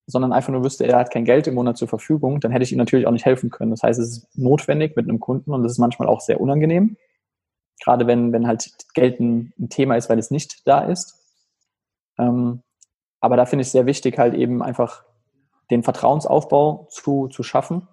[0.05, 2.71] sondern einfach nur wüsste, er hat kein Geld im Monat zur Verfügung, dann hätte ich
[2.71, 3.71] ihm natürlich auch nicht helfen können.
[3.71, 6.95] Das heißt, es ist notwendig mit einem Kunden und das ist manchmal auch sehr unangenehm.
[7.83, 11.17] Gerade wenn, wenn halt Geld ein, ein Thema ist, weil es nicht da ist.
[12.19, 12.61] Ähm,
[13.21, 15.05] aber da finde ich es sehr wichtig, halt eben einfach
[15.69, 17.87] den Vertrauensaufbau zu, zu schaffen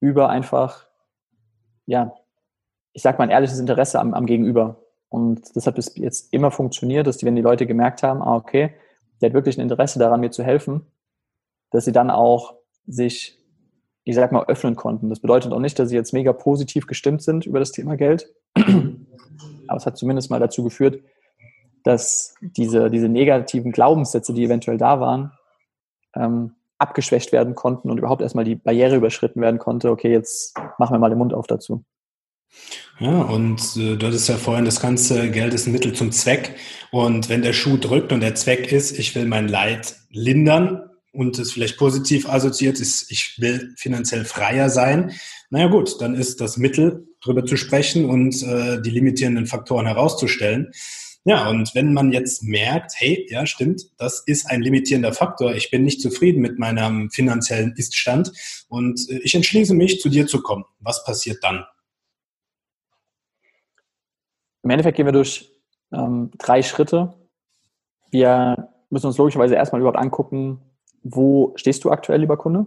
[0.00, 0.86] über einfach,
[1.86, 2.14] ja,
[2.92, 4.82] ich sag mal, ein ehrliches Interesse am, am Gegenüber.
[5.08, 8.36] Und das hat bis jetzt immer funktioniert, dass die, wenn die Leute gemerkt haben, ah,
[8.36, 8.74] okay,
[9.20, 10.82] der hat wirklich ein Interesse daran, mir zu helfen,
[11.70, 12.54] dass sie dann auch
[12.86, 13.38] sich,
[14.02, 15.08] ich sag mal, öffnen konnten.
[15.08, 18.28] Das bedeutet auch nicht, dass sie jetzt mega positiv gestimmt sind über das Thema Geld.
[18.56, 21.02] Aber es hat zumindest mal dazu geführt,
[21.84, 25.32] dass diese, diese negativen Glaubenssätze, die eventuell da waren,
[26.16, 29.90] ähm, abgeschwächt werden konnten und überhaupt erstmal die Barriere überschritten werden konnte.
[29.90, 31.84] Okay, jetzt machen wir mal den Mund auf dazu.
[33.00, 36.56] Ja, und äh, du hattest ja vorhin, das ganze Geld ist ein Mittel zum Zweck.
[36.90, 41.38] Und wenn der Schuh drückt und der Zweck ist, ich will mein Leid lindern und
[41.38, 45.12] es vielleicht positiv assoziiert ist, ich will finanziell freier sein,
[45.50, 50.72] naja gut, dann ist das Mittel, darüber zu sprechen und äh, die limitierenden Faktoren herauszustellen.
[51.26, 55.70] Ja, und wenn man jetzt merkt, hey, ja, stimmt, das ist ein limitierender Faktor, ich
[55.70, 58.30] bin nicht zufrieden mit meinem finanziellen Iststand
[58.68, 60.64] und äh, ich entschließe mich, zu dir zu kommen.
[60.80, 61.64] Was passiert dann?
[64.62, 65.50] Im Endeffekt gehen wir durch
[65.92, 67.14] ähm, drei Schritte.
[68.10, 70.60] Wir müssen uns logischerweise erstmal überhaupt angucken,
[71.02, 72.66] wo stehst du aktuell, lieber Kunde?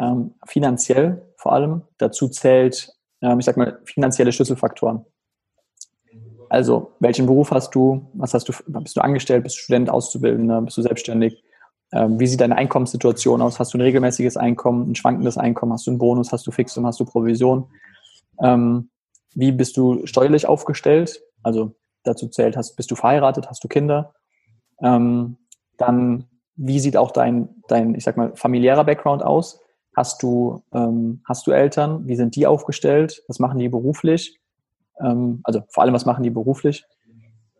[0.00, 1.82] Ähm, finanziell vor allem.
[1.98, 5.04] Dazu zählt, ähm, ich sag mal, finanzielle Schlüsselfaktoren.
[6.54, 8.06] Also, welchen Beruf hast du?
[8.14, 8.52] Was hast du?
[8.80, 9.42] Bist du angestellt?
[9.42, 10.60] Bist du Student, Auszubildender?
[10.60, 11.42] Bist du selbstständig?
[11.92, 13.58] Ähm, wie sieht deine Einkommenssituation aus?
[13.58, 15.72] Hast du ein regelmäßiges Einkommen, ein schwankendes Einkommen?
[15.72, 16.30] Hast du einen Bonus?
[16.30, 16.86] Hast du Fixum?
[16.86, 17.66] Hast du Provision?
[18.40, 18.88] Ähm,
[19.34, 21.20] wie bist du steuerlich aufgestellt?
[21.42, 23.48] Also dazu zählt, hast, bist du verheiratet?
[23.50, 24.14] Hast du Kinder?
[24.80, 25.38] Ähm,
[25.76, 29.60] dann, wie sieht auch dein, dein, ich sag mal, familiärer Background aus?
[29.96, 32.06] Hast du, ähm, hast du Eltern?
[32.06, 33.24] Wie sind die aufgestellt?
[33.26, 34.38] Was machen die beruflich?
[35.00, 36.84] Ähm, also vor allem, was machen die beruflich?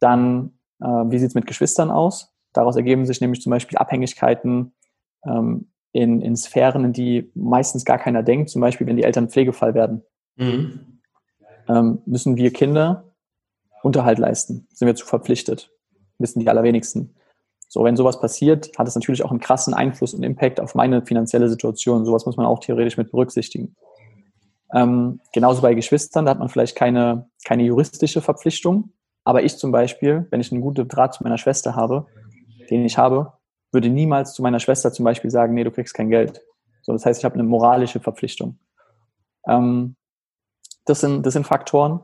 [0.00, 2.32] Dann, äh, wie sieht es mit Geschwistern aus?
[2.52, 4.74] Daraus ergeben sich nämlich zum Beispiel Abhängigkeiten
[5.26, 9.28] ähm, in, in Sphären, in die meistens gar keiner denkt, zum Beispiel, wenn die Eltern
[9.28, 10.02] Pflegefall werden.
[10.36, 11.00] Mhm.
[11.68, 13.04] Ähm, müssen wir Kinder
[13.82, 14.66] Unterhalt leisten?
[14.72, 15.70] Sind wir zu verpflichtet?
[16.18, 17.14] Wissen die allerwenigsten.
[17.68, 21.04] So, wenn sowas passiert, hat es natürlich auch einen krassen Einfluss und Impact auf meine
[21.04, 22.04] finanzielle Situation.
[22.04, 23.74] Sowas muss man auch theoretisch mit berücksichtigen.
[24.74, 28.90] Ähm, genauso bei Geschwistern, da hat man vielleicht keine, keine juristische Verpflichtung.
[29.22, 32.06] Aber ich zum Beispiel, wenn ich einen guten Draht zu meiner Schwester habe,
[32.70, 33.32] den ich habe,
[33.72, 36.42] würde niemals zu meiner Schwester zum Beispiel sagen, nee, du kriegst kein Geld.
[36.82, 38.58] So, das heißt, ich habe eine moralische Verpflichtung.
[39.46, 39.96] Ähm,
[40.84, 42.00] das, sind, das sind Faktoren.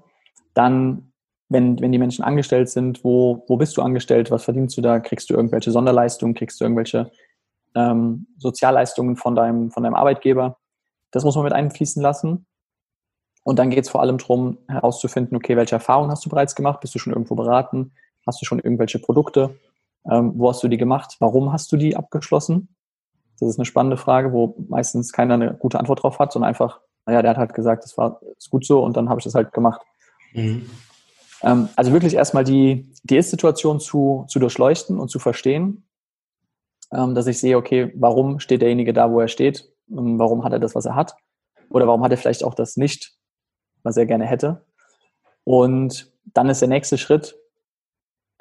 [0.54, 1.12] Dann,
[1.48, 4.30] wenn, wenn die Menschen angestellt sind, wo, wo bist du angestellt?
[4.30, 5.00] Was verdienst du da?
[5.00, 6.34] Kriegst du irgendwelche Sonderleistungen?
[6.34, 7.10] Kriegst du irgendwelche
[7.74, 10.58] ähm, Sozialleistungen von deinem, von deinem Arbeitgeber?
[11.10, 12.46] Das muss man mit einfließen lassen.
[13.42, 16.80] Und dann geht es vor allem darum, herauszufinden, okay, welche Erfahrungen hast du bereits gemacht?
[16.80, 17.92] Bist du schon irgendwo beraten?
[18.26, 19.58] Hast du schon irgendwelche Produkte?
[20.10, 21.16] Ähm, wo hast du die gemacht?
[21.20, 22.68] Warum hast du die abgeschlossen?
[23.38, 26.80] Das ist eine spannende Frage, wo meistens keiner eine gute Antwort drauf hat, sondern einfach,
[27.06, 29.34] naja, der hat halt gesagt, das war ist gut so und dann habe ich das
[29.34, 29.80] halt gemacht.
[30.34, 30.68] Mhm.
[31.42, 35.84] Ähm, also wirklich erstmal die, die Ist-Situation zu, zu durchleuchten und zu verstehen,
[36.92, 39.72] ähm, dass ich sehe, okay, warum steht derjenige da, wo er steht?
[39.90, 41.16] Ähm, warum hat er das, was er hat?
[41.70, 43.14] Oder warum hat er vielleicht auch das nicht,
[43.82, 44.64] was er gerne hätte.
[45.44, 47.36] Und dann ist der nächste Schritt,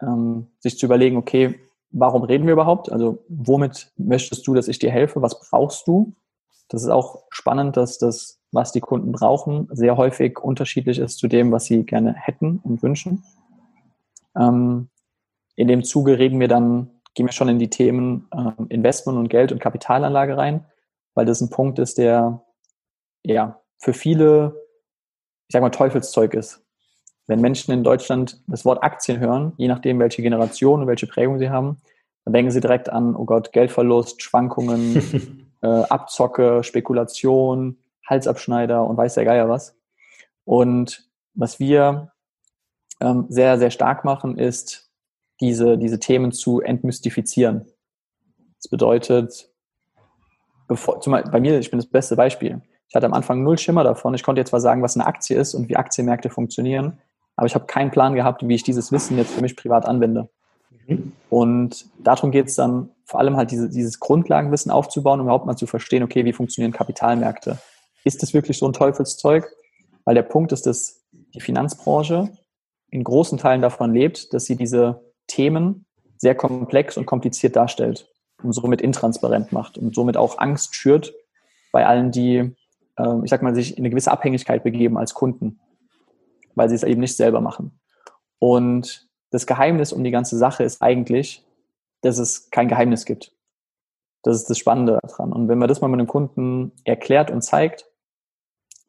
[0.01, 1.59] ähm, sich zu überlegen, okay,
[1.91, 2.91] warum reden wir überhaupt?
[2.91, 5.21] Also womit möchtest du, dass ich dir helfe?
[5.21, 6.13] Was brauchst du?
[6.69, 11.27] Das ist auch spannend, dass das, was die Kunden brauchen, sehr häufig unterschiedlich ist zu
[11.27, 13.23] dem, was sie gerne hätten und wünschen.
[14.37, 14.89] Ähm,
[15.55, 19.29] in dem Zuge reden wir dann, gehen wir schon in die Themen äh, Investment und
[19.29, 20.65] Geld und Kapitalanlage rein,
[21.15, 22.43] weil das ein Punkt ist, der
[23.23, 24.68] ja für viele,
[25.49, 26.63] ich sag mal, Teufelszeug ist.
[27.25, 31.39] Wenn Menschen in Deutschland das Wort Aktien hören, je nachdem, welche Generation und welche Prägung
[31.39, 31.81] sie haben,
[32.23, 39.15] dann denken sie direkt an, oh Gott, Geldverlust, Schwankungen, äh, Abzocke, Spekulation, Halsabschneider und weiß
[39.15, 39.75] der Geier was.
[40.45, 42.11] Und was wir
[43.01, 44.91] ähm, sehr, sehr stark machen, ist,
[45.41, 47.65] diese, diese Themen zu entmystifizieren.
[48.57, 49.49] Das bedeutet,
[50.67, 52.61] bevor, zum Beispiel, bei mir, ich bin das beste Beispiel.
[52.89, 54.13] Ich hatte am Anfang null Schimmer davon.
[54.15, 56.99] Ich konnte jetzt zwar sagen, was eine Aktie ist und wie Aktienmärkte funktionieren,
[57.35, 60.29] aber ich habe keinen Plan gehabt, wie ich dieses Wissen jetzt für mich privat anwende.
[60.87, 61.13] Mhm.
[61.29, 65.55] Und darum geht es dann vor allem halt diese, dieses Grundlagenwissen aufzubauen, um überhaupt mal
[65.55, 67.59] zu verstehen, okay, wie funktionieren Kapitalmärkte?
[68.03, 69.47] Ist das wirklich so ein Teufelszeug?
[70.05, 72.29] Weil der Punkt ist, dass die Finanzbranche
[72.89, 75.85] in großen Teilen davon lebt, dass sie diese Themen
[76.17, 78.09] sehr komplex und kompliziert darstellt
[78.43, 81.13] und somit intransparent macht und somit auch Angst schürt
[81.71, 82.55] bei allen, die,
[82.99, 85.59] äh, ich sag mal, sich in eine gewisse Abhängigkeit begeben als Kunden
[86.59, 87.79] weil sie es eben nicht selber machen.
[88.37, 91.45] Und das Geheimnis um die ganze Sache ist eigentlich,
[92.01, 93.33] dass es kein Geheimnis gibt.
[94.23, 95.31] Das ist das Spannende daran.
[95.31, 97.89] Und wenn man das mal mit einem Kunden erklärt und zeigt,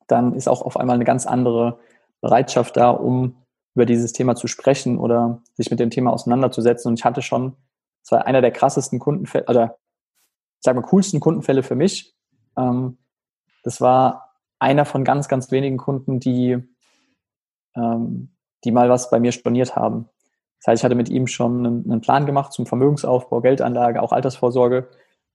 [0.08, 1.78] dann ist auch auf einmal eine ganz andere
[2.20, 3.36] Bereitschaft da, um
[3.76, 6.88] über dieses Thema zu sprechen oder sich mit dem Thema auseinanderzusetzen.
[6.88, 7.54] Und ich hatte schon,
[8.02, 9.78] das war einer der krassesten Kundenfälle, oder
[10.58, 12.16] ich sage mal coolsten Kundenfälle für mich.
[12.56, 12.98] Ähm,
[13.62, 16.58] das war einer von ganz, ganz wenigen Kunden, die
[17.76, 18.30] ähm,
[18.64, 20.08] die mal was bei mir storniert haben.
[20.58, 24.88] Das heißt, ich hatte mit ihm schon einen, Plan gemacht zum Vermögensaufbau, Geldanlage, auch Altersvorsorge.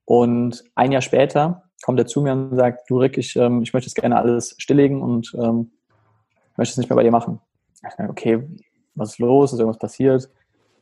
[0.05, 3.73] Und ein Jahr später kommt er zu mir und sagt, du Rick, ich, ähm, ich
[3.73, 5.71] möchte es gerne alles stilllegen und ähm,
[6.57, 7.39] möchte es nicht mehr bei dir machen.
[7.73, 8.47] Ich dachte, okay,
[8.93, 9.51] was ist los?
[9.51, 10.29] Ist irgendwas passiert?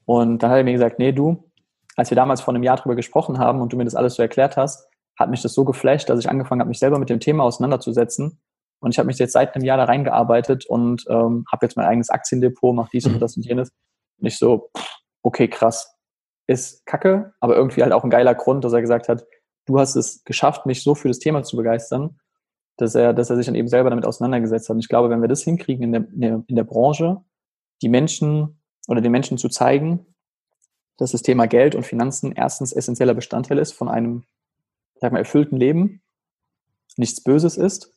[0.05, 1.49] Und dann hat er mir gesagt, nee, du,
[1.95, 4.21] als wir damals vor einem Jahr darüber gesprochen haben und du mir das alles so
[4.21, 7.19] erklärt hast, hat mich das so geflasht, dass ich angefangen habe, mich selber mit dem
[7.19, 8.39] Thema auseinanderzusetzen
[8.83, 11.85] und ich habe mich jetzt seit einem Jahr da reingearbeitet und ähm, habe jetzt mein
[11.85, 13.19] eigenes Aktiendepot, mache dies und mhm.
[13.19, 13.71] das und jenes.
[14.19, 14.71] Und ich so,
[15.21, 15.95] okay, krass.
[16.47, 19.25] Ist kacke, aber irgendwie halt auch ein geiler Grund, dass er gesagt hat,
[19.65, 22.19] du hast es geschafft, mich so für das Thema zu begeistern,
[22.75, 24.73] dass er, dass er sich dann eben selber damit auseinandergesetzt hat.
[24.73, 27.21] Und ich glaube, wenn wir das hinkriegen in der, in der, in der Branche,
[27.81, 30.05] die Menschen oder den Menschen zu zeigen,
[30.97, 34.25] dass das Thema Geld und Finanzen erstens essentieller Bestandteil ist von einem,
[35.03, 36.01] sag mal, erfüllten Leben,
[36.95, 37.93] nichts Böses ist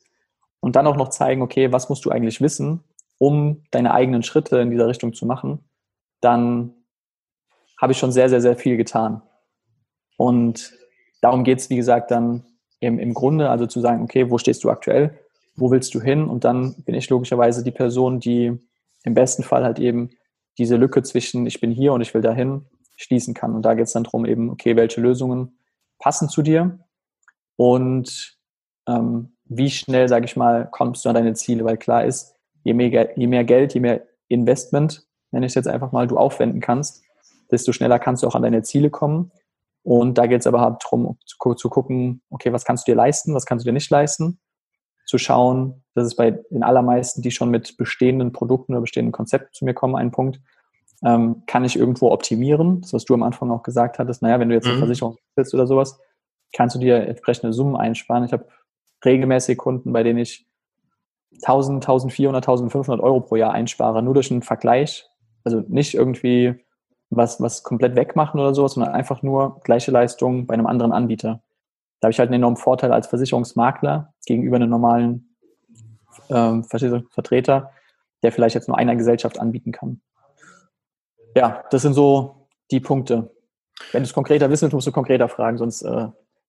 [0.59, 2.83] und dann auch noch zeigen, okay, was musst du eigentlich wissen,
[3.17, 5.63] um deine eigenen Schritte in dieser Richtung zu machen,
[6.19, 6.73] dann
[7.79, 9.21] habe ich schon sehr, sehr, sehr viel getan.
[10.17, 10.73] Und
[11.21, 12.43] darum geht es, wie gesagt, dann
[12.81, 15.17] im, im Grunde, also zu sagen, okay, wo stehst du aktuell,
[15.55, 16.27] wo willst du hin?
[16.27, 18.51] Und dann bin ich logischerweise die Person, die
[19.03, 20.09] im besten Fall halt eben
[20.57, 22.65] diese Lücke zwischen ich bin hier und ich will dahin
[22.97, 23.55] schließen kann.
[23.55, 25.57] Und da geht es dann darum, eben, okay, welche Lösungen
[25.99, 26.79] passen zu dir
[27.57, 28.37] und
[28.87, 32.73] ähm, wie schnell, sage ich mal, kommst du an deine Ziele, weil klar ist, je
[32.73, 36.61] mehr, je mehr Geld, je mehr Investment, nenne ich es jetzt einfach mal, du aufwenden
[36.61, 37.03] kannst,
[37.51, 39.31] desto schneller kannst du auch an deine Ziele kommen.
[39.83, 42.95] Und da geht es aber halt darum, zu, zu, gucken, okay, was kannst du dir
[42.95, 44.39] leisten, was kannst du dir nicht leisten,
[45.05, 49.53] zu schauen, das ist bei den allermeisten, die schon mit bestehenden Produkten oder bestehenden Konzepten
[49.53, 50.41] zu mir kommen, ein Punkt,
[51.05, 54.49] ähm, kann ich irgendwo optimieren, das was du am Anfang auch gesagt hattest, naja, wenn
[54.49, 54.79] du jetzt eine mhm.
[54.79, 55.97] Versicherung willst oder sowas,
[56.53, 58.23] kannst du dir entsprechende Summen einsparen.
[58.23, 58.47] Ich habe
[59.03, 60.47] regelmäßig Kunden, bei denen ich
[61.43, 65.09] 1000, 1400, 1500 Euro pro Jahr einspare, nur durch einen Vergleich.
[65.43, 66.63] Also nicht irgendwie
[67.09, 71.41] was, was komplett wegmachen oder sowas, sondern einfach nur gleiche Leistung bei einem anderen Anbieter.
[71.99, 75.35] Da habe ich halt einen enormen Vorteil als Versicherungsmakler gegenüber einem normalen
[76.29, 77.71] ähm, Vertreter,
[78.23, 80.01] der vielleicht jetzt nur einer Gesellschaft anbieten kann.
[81.35, 83.31] Ja, das sind so die Punkte.
[83.91, 86.07] Wenn du es konkreter wissen willst, musst du konkreter fragen, sonst äh,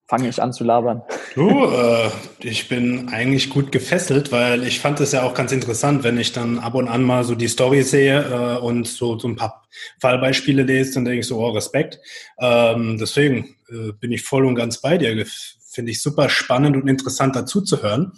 [0.09, 1.03] fange ich an zu labern.
[1.35, 6.03] Du, äh, ich bin eigentlich gut gefesselt, weil ich fand es ja auch ganz interessant,
[6.03, 9.29] wenn ich dann ab und an mal so die Story sehe äh, und so, so
[9.29, 9.69] ein paar
[10.01, 12.01] Fallbeispiele lese, dann denke ich so, oh, Respekt.
[12.41, 15.27] Ähm, deswegen äh, bin ich voll und ganz bei dir.
[15.71, 18.13] Finde ich super spannend und interessant dazu zu hören.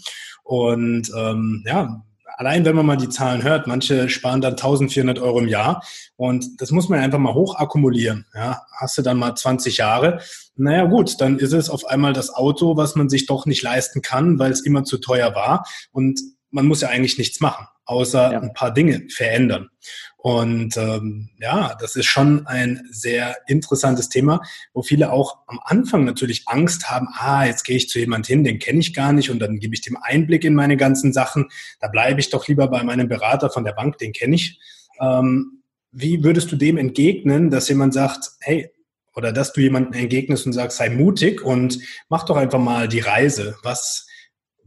[0.44, 2.02] Und ähm, ja,
[2.40, 5.84] allein wenn man mal die Zahlen hört, manche sparen dann 1400 Euro im Jahr.
[6.16, 8.24] Und das muss man einfach mal hoch akkumulieren.
[8.34, 10.22] Ja, hast du dann mal 20 Jahre,
[10.56, 14.00] naja gut, dann ist es auf einmal das Auto, was man sich doch nicht leisten
[14.00, 15.66] kann, weil es immer zu teuer war.
[15.92, 16.18] Und
[16.50, 18.40] man muss ja eigentlich nichts machen, außer ja.
[18.40, 19.68] ein paar Dinge verändern.
[20.16, 24.42] Und ähm, ja, das ist schon ein sehr interessantes Thema,
[24.74, 28.44] wo viele auch am Anfang natürlich Angst haben, ah, jetzt gehe ich zu jemand hin,
[28.44, 31.48] den kenne ich gar nicht und dann gebe ich dem Einblick in meine ganzen Sachen.
[31.80, 34.60] Da bleibe ich doch lieber bei meinem Berater von der Bank, den kenne ich.
[35.00, 38.70] Ähm, wie würdest du dem entgegnen, dass jemand sagt, hey,
[39.16, 41.78] oder dass du jemanden entgegnest und sagst, sei mutig und
[42.08, 43.56] mach doch einfach mal die Reise.
[43.62, 44.06] Was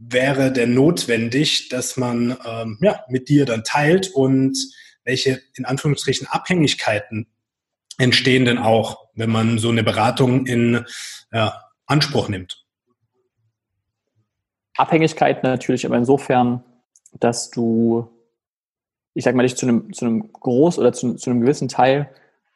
[0.08, 4.56] wäre denn notwendig, dass man ähm, ja, mit dir dann teilt und
[5.04, 7.26] welche in Anführungsstrichen Abhängigkeiten
[7.98, 10.84] entstehen denn auch, wenn man so eine Beratung in
[11.32, 12.64] ja, Anspruch nimmt?
[14.76, 16.64] Abhängigkeit natürlich aber insofern,
[17.12, 18.10] dass du,
[19.14, 22.10] ich sag mal, dich zu einem, zu einem groß oder zu, zu einem gewissen Teil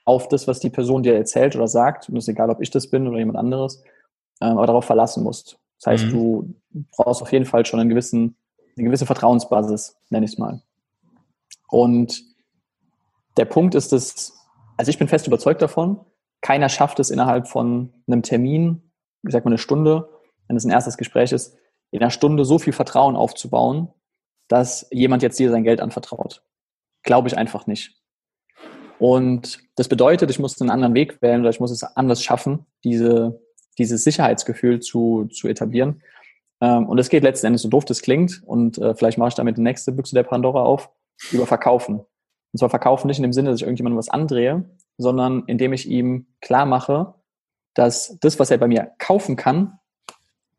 [0.05, 2.71] auf das, was die Person dir erzählt oder sagt, und es ist egal, ob ich
[2.71, 3.85] das bin oder jemand anderes,
[4.41, 5.59] ähm, aber darauf verlassen musst.
[5.81, 6.11] Das heißt, mhm.
[6.11, 6.55] du
[6.97, 8.37] brauchst auf jeden Fall schon einen gewissen,
[8.77, 10.63] eine gewisse Vertrauensbasis, nenne ich es mal.
[11.69, 12.23] Und
[13.37, 14.33] der Punkt ist, dass,
[14.77, 16.01] also ich bin fest überzeugt davon,
[16.41, 18.91] keiner schafft es innerhalb von einem Termin,
[19.25, 20.09] ich sag mal eine Stunde,
[20.47, 21.57] wenn es ein erstes Gespräch ist,
[21.91, 23.89] in einer Stunde so viel Vertrauen aufzubauen,
[24.49, 26.43] dass jemand jetzt dir sein Geld anvertraut.
[27.03, 27.97] Glaube ich einfach nicht.
[28.99, 32.67] Und das bedeutet, ich muss einen anderen Weg wählen oder ich muss es anders schaffen,
[32.83, 33.41] diese,
[33.79, 36.03] dieses Sicherheitsgefühl zu, zu etablieren.
[36.61, 39.35] Ähm, und es geht letzten Endes, so doof das klingt, und äh, vielleicht mache ich
[39.35, 40.91] damit die nächste Büchse der Pandora auf,
[41.33, 42.01] über Verkaufen.
[42.53, 44.65] Und zwar Verkaufen nicht in dem Sinne, dass ich irgendjemandem was andrehe,
[44.97, 47.15] sondern indem ich ihm klar mache,
[47.75, 49.79] dass das, was er bei mir kaufen kann,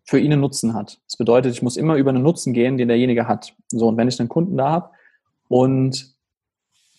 [0.06, 1.00] für ihn einen Nutzen hat.
[1.06, 3.54] Das bedeutet, ich muss immer über einen Nutzen gehen, den derjenige hat.
[3.68, 4.90] So, und wenn ich einen Kunden da habe
[5.50, 6.16] und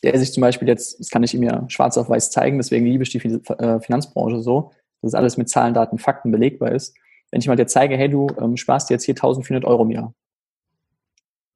[0.03, 2.87] der sich zum Beispiel jetzt, das kann ich ihm ja schwarz auf weiß zeigen, deswegen
[2.87, 4.71] liebe ich die äh, Finanzbranche so,
[5.03, 6.97] dass alles mit Zahlen, Daten, Fakten belegbar ist.
[7.31, 10.15] Wenn ich mal dir zeige, hey, du ähm, sparst jetzt hier 1400 Euro im Jahr.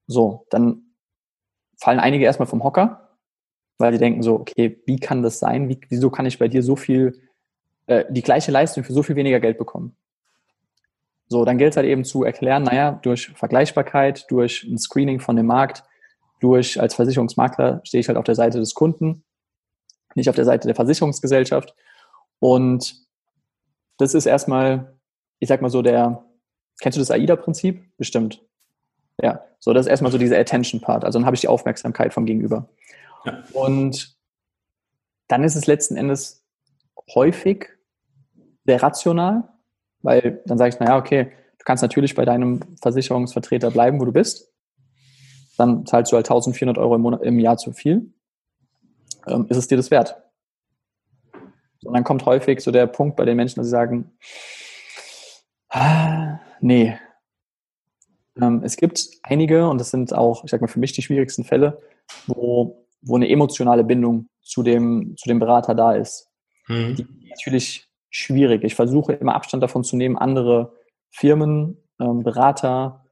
[0.07, 0.95] So, dann
[1.78, 3.16] fallen einige erstmal vom Hocker,
[3.78, 5.68] weil die denken so, okay, wie kann das sein?
[5.68, 7.20] Wie, wieso kann ich bei dir so viel,
[7.86, 9.97] äh, die gleiche Leistung für so viel weniger Geld bekommen?
[11.28, 15.36] So, dann gilt es halt eben zu erklären, naja, durch Vergleichbarkeit, durch ein Screening von
[15.36, 15.82] dem Markt,
[16.40, 19.24] durch, als Versicherungsmakler stehe ich halt auf der Seite des Kunden,
[20.14, 21.74] nicht auf der Seite der Versicherungsgesellschaft.
[22.38, 23.03] Und
[23.99, 24.99] das ist erstmal,
[25.38, 26.24] ich sag mal so, der,
[26.80, 27.97] kennst du das AIDA-Prinzip?
[27.97, 28.42] Bestimmt.
[29.22, 31.05] Ja, so, das ist erstmal so dieser Attention-Part.
[31.05, 32.68] Also dann habe ich die Aufmerksamkeit vom Gegenüber.
[33.24, 33.42] Ja.
[33.53, 34.16] Und
[35.28, 36.45] dann ist es letzten Endes
[37.14, 37.68] häufig
[38.66, 39.49] sehr rational,
[40.03, 44.12] weil dann sage ich, naja, okay, du kannst natürlich bei deinem Versicherungsvertreter bleiben, wo du
[44.12, 44.55] bist
[45.57, 48.12] dann zahlst du halt 1400 Euro im, Monat, im Jahr zu viel.
[49.26, 50.16] Ähm, ist es dir das wert?
[51.85, 54.11] Und dann kommt häufig so der Punkt bei den Menschen, dass sie sagen,
[55.70, 56.97] ah, nee.
[58.41, 61.45] Ähm, es gibt einige, und das sind auch, ich sag mal, für mich die schwierigsten
[61.45, 61.80] Fälle,
[62.26, 66.28] wo, wo eine emotionale Bindung zu dem, zu dem Berater da ist.
[66.68, 66.97] Mhm.
[66.97, 68.64] Die ist natürlich schwierig.
[68.64, 70.72] Ich versuche immer Abstand davon zu nehmen, andere
[71.11, 73.05] Firmen, ähm, Berater,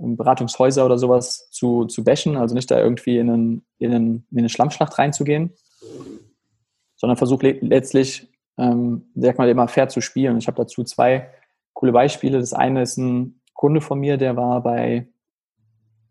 [0.00, 4.38] Beratungshäuser oder sowas zu, zu bashen, also nicht da irgendwie in, einen, in, einen, in
[4.38, 5.52] eine Schlammschlacht reinzugehen,
[7.00, 8.28] sondern versuche le letztlich,
[8.58, 10.36] ähm, sag mal, immer fair zu spielen.
[10.36, 11.30] Ich habe dazu zwei
[11.72, 12.38] coole Beispiele.
[12.38, 15.08] Das eine ist ein Kunde von mir, der war bei,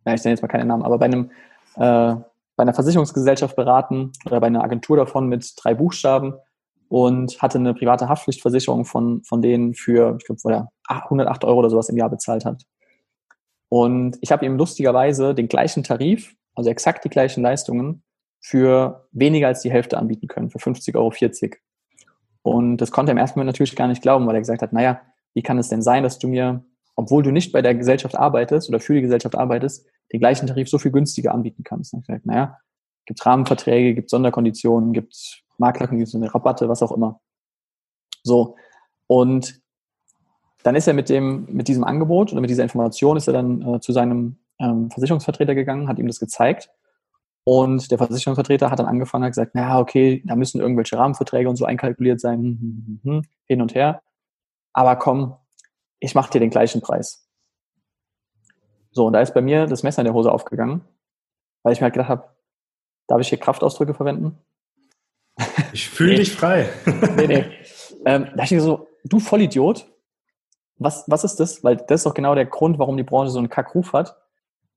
[0.05, 1.29] ja, ich nenne jetzt mal keinen Namen, aber bei einem,
[1.75, 2.15] äh,
[2.55, 6.33] bei einer Versicherungsgesellschaft beraten oder bei einer Agentur davon mit drei Buchstaben
[6.87, 11.59] und hatte eine private Haftpflichtversicherung von, von denen für, ich glaube, wo er 108 Euro
[11.59, 12.63] oder sowas im Jahr bezahlt hat.
[13.69, 18.01] Und ich habe ihm lustigerweise den gleichen Tarif, also exakt die gleichen Leistungen,
[18.41, 21.61] für weniger als die Hälfte anbieten können, für 50 Euro 40.
[22.41, 24.73] Und das konnte er im ersten Moment natürlich gar nicht glauben, weil er gesagt hat,
[24.73, 25.01] naja,
[25.33, 26.63] wie kann es denn sein, dass du mir,
[26.95, 30.69] obwohl du nicht bei der Gesellschaft arbeitest oder für die Gesellschaft arbeitest, den gleichen Tarif
[30.69, 31.93] so viel günstiger anbieten kannst?
[31.93, 32.57] Und ich gesagt, naja,
[33.05, 37.19] gibt Rahmenverträge, gibt Sonderkonditionen, gibt Maklerkonditionen, Rabatte, was auch immer.
[38.23, 38.55] So.
[39.07, 39.61] Und
[40.63, 43.61] dann ist er mit dem, mit diesem Angebot oder mit dieser Information ist er dann
[43.61, 46.69] äh, zu seinem ähm, Versicherungsvertreter gegangen, hat ihm das gezeigt.
[47.51, 51.55] Und der Versicherungsvertreter hat dann angefangen, hat gesagt, na okay, da müssen irgendwelche Rahmenverträge und
[51.55, 54.03] so einkalkuliert sein, hm, hm, hm, hin und her.
[54.71, 55.35] Aber komm,
[55.99, 57.27] ich mache dir den gleichen Preis.
[58.91, 60.81] So, und da ist bei mir das Messer in der Hose aufgegangen,
[61.63, 62.29] weil ich mir halt gedacht habe,
[63.07, 64.37] darf ich hier Kraftausdrücke verwenden?
[65.73, 66.17] Ich fühle nee.
[66.17, 66.69] dich frei.
[67.15, 67.45] nee, nee.
[68.05, 69.91] Ähm, da dachte ich mir so, du Vollidiot,
[70.77, 71.63] was, was ist das?
[71.63, 74.17] Weil das ist doch genau der Grund, warum die Branche so einen Kackruf hat,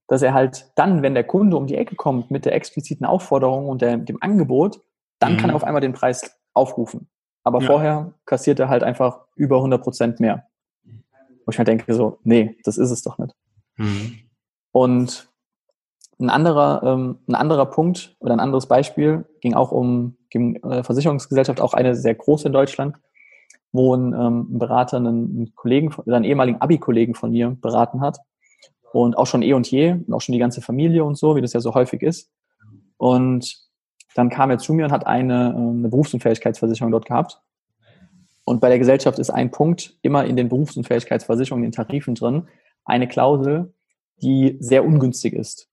[0.09, 3.68] dass er halt dann, wenn der Kunde um die Ecke kommt mit der expliziten Aufforderung
[3.68, 4.80] und der, dem Angebot,
[5.18, 5.36] dann mhm.
[5.38, 7.09] kann er auf einmal den Preis aufrufen.
[7.44, 7.66] Aber ja.
[7.66, 10.46] vorher kassiert er halt einfach über 100 Prozent mehr.
[10.84, 13.34] Wo ich mir halt denke so, nee, das ist es doch nicht.
[13.76, 14.18] Mhm.
[14.70, 15.28] Und
[16.20, 20.82] ein anderer, ähm, ein anderer Punkt oder ein anderes Beispiel ging auch um ging, äh,
[20.82, 22.96] Versicherungsgesellschaft, auch eine sehr große in Deutschland,
[23.72, 28.18] wo ein, ähm, ein Berater einen, einen Kollegen, einen ehemaligen Abi-Kollegen von mir beraten hat.
[28.93, 31.40] Und auch schon eh und je, und auch schon die ganze Familie und so, wie
[31.40, 32.30] das ja so häufig ist.
[32.99, 33.57] Und
[34.14, 37.40] dann kam er zu mir und hat eine, ähm, eine Berufsunfähigkeitsversicherung dort gehabt.
[38.45, 42.49] Und bei der Gesellschaft ist ein Punkt immer in den Berufsunfähigkeitsversicherungen, in den Tarifen drin,
[42.84, 43.72] eine Klausel,
[44.20, 45.68] die sehr ungünstig ist.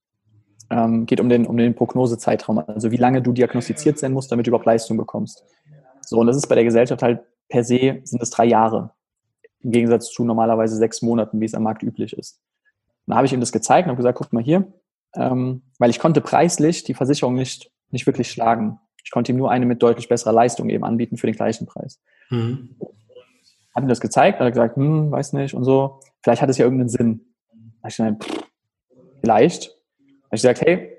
[0.70, 4.46] Ähm, geht um den, um den Prognosezeitraum, also wie lange du diagnostiziert sein musst, damit
[4.46, 5.44] du überhaupt Leistung bekommst.
[6.06, 8.92] So, und das ist bei der Gesellschaft halt per se sind es drei Jahre.
[9.62, 12.40] Im Gegensatz zu normalerweise sechs Monaten, wie es am Markt üblich ist.
[13.10, 14.72] Dann habe ich ihm das gezeigt und habe gesagt, guck mal hier,
[15.16, 18.78] ähm, weil ich konnte preislich die Versicherung nicht, nicht wirklich schlagen.
[19.04, 22.00] Ich konnte ihm nur eine mit deutlich besserer Leistung eben anbieten für den gleichen Preis.
[22.30, 22.76] Mhm.
[23.74, 25.98] Hat ihm das gezeigt, hat er gesagt, hm, weiß nicht und so.
[26.22, 27.20] Vielleicht hat es ja irgendeinen Sinn.
[27.82, 28.44] Da ich gesagt, pff,
[29.20, 29.66] vielleicht.
[29.66, 30.96] Da habe ich gesagt, hey,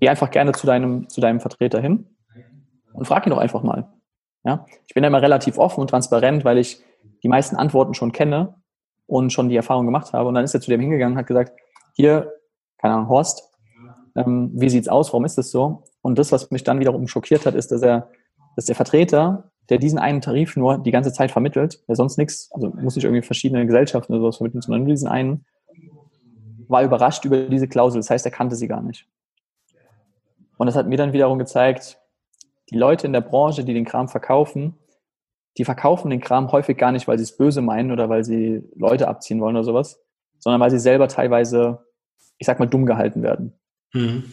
[0.00, 2.08] geh einfach gerne zu deinem, zu deinem Vertreter hin
[2.92, 3.92] und frag ihn doch einfach mal.
[4.42, 4.66] Ja?
[4.88, 6.82] Ich bin da immer relativ offen und transparent, weil ich
[7.22, 8.60] die meisten Antworten schon kenne
[9.12, 10.26] und schon die Erfahrung gemacht habe.
[10.26, 11.52] Und dann ist er zu dem hingegangen und hat gesagt,
[11.92, 12.32] hier,
[12.78, 13.42] keine Ahnung, Horst,
[14.16, 15.84] ähm, wie sieht's aus, warum ist das so?
[16.00, 18.08] Und das, was mich dann wiederum schockiert hat, ist, dass er,
[18.56, 22.50] dass der Vertreter, der diesen einen Tarif nur die ganze Zeit vermittelt, der sonst nichts,
[22.52, 25.44] also muss nicht irgendwie verschiedene Gesellschaften oder sowas vermitteln, sondern nur diesen einen,
[26.68, 28.00] war überrascht über diese Klausel.
[28.00, 29.06] Das heißt, er kannte sie gar nicht.
[30.56, 31.98] Und das hat mir dann wiederum gezeigt,
[32.70, 34.78] die Leute in der Branche, die den Kram verkaufen,
[35.58, 38.62] die verkaufen den Kram häufig gar nicht, weil sie es böse meinen oder weil sie
[38.74, 40.00] Leute abziehen wollen oder sowas,
[40.38, 41.84] sondern weil sie selber teilweise,
[42.38, 43.52] ich sag mal, dumm gehalten werden.
[43.92, 44.32] Mhm.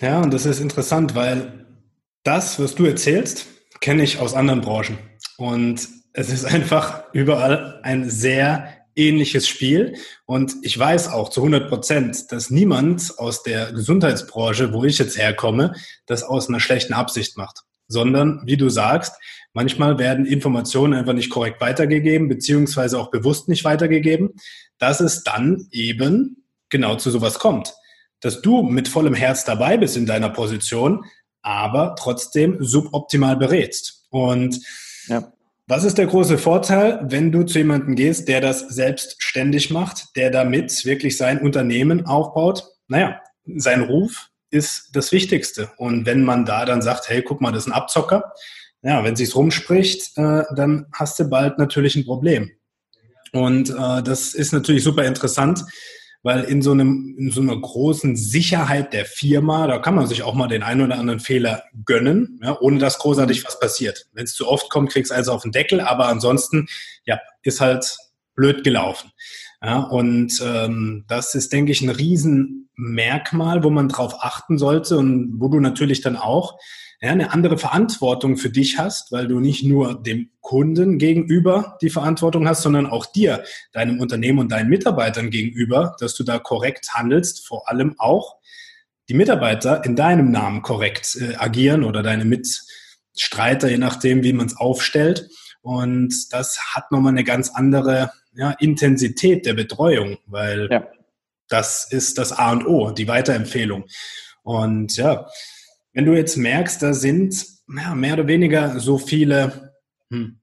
[0.00, 1.66] Ja, und das ist interessant, weil
[2.22, 3.46] das, was du erzählst,
[3.80, 4.98] kenne ich aus anderen Branchen.
[5.36, 9.96] Und es ist einfach überall ein sehr ähnliches Spiel.
[10.24, 15.18] Und ich weiß auch zu 100 Prozent, dass niemand aus der Gesundheitsbranche, wo ich jetzt
[15.18, 15.74] herkomme,
[16.06, 17.62] das aus einer schlechten Absicht macht.
[17.88, 19.14] Sondern, wie du sagst,
[19.52, 24.34] manchmal werden Informationen einfach nicht korrekt weitergegeben, beziehungsweise auch bewusst nicht weitergegeben,
[24.78, 27.74] dass es dann eben genau zu sowas kommt.
[28.20, 31.04] Dass du mit vollem Herz dabei bist in deiner Position,
[31.42, 34.06] aber trotzdem suboptimal berätst.
[34.10, 34.60] Und
[35.06, 35.32] ja.
[35.68, 40.30] Was ist der große Vorteil, wenn du zu jemandem gehst, der das selbstständig macht, der
[40.30, 42.68] damit wirklich sein Unternehmen aufbaut?
[42.86, 45.70] Naja, sein Ruf ist das Wichtigste.
[45.76, 48.32] Und wenn man da dann sagt, hey, guck mal, das ist ein Abzocker,
[48.82, 52.50] ja, wenn sich's rumspricht, äh, dann hast du bald natürlich ein Problem.
[53.32, 55.64] Und äh, das ist natürlich super interessant,
[56.22, 60.22] weil in so einem, in so einer großen Sicherheit der Firma, da kann man sich
[60.22, 64.06] auch mal den einen oder anderen Fehler gönnen, ja, ohne dass großartig was passiert.
[64.12, 66.66] Wenn es zu oft kommt, kriegst du also auf den Deckel, aber ansonsten,
[67.04, 67.96] ja, ist halt
[68.34, 69.10] blöd gelaufen.
[69.66, 75.40] Ja, und ähm, das ist, denke ich, ein Riesenmerkmal, wo man drauf achten sollte und
[75.40, 76.56] wo du natürlich dann auch
[77.00, 81.90] ja, eine andere Verantwortung für dich hast, weil du nicht nur dem Kunden gegenüber die
[81.90, 83.42] Verantwortung hast, sondern auch dir,
[83.72, 88.36] deinem Unternehmen und deinen Mitarbeitern gegenüber, dass du da korrekt handelst, vor allem auch
[89.08, 94.46] die Mitarbeiter in deinem Namen korrekt äh, agieren oder deine Mitstreiter, je nachdem, wie man
[94.46, 95.28] es aufstellt.
[95.66, 100.86] Und das hat nochmal eine ganz andere ja, Intensität der Betreuung, weil ja.
[101.48, 103.86] das ist das A und O, die Weiterempfehlung.
[104.44, 105.26] Und ja,
[105.92, 109.72] wenn du jetzt merkst, da sind ja, mehr oder weniger so viele
[110.08, 110.38] hm,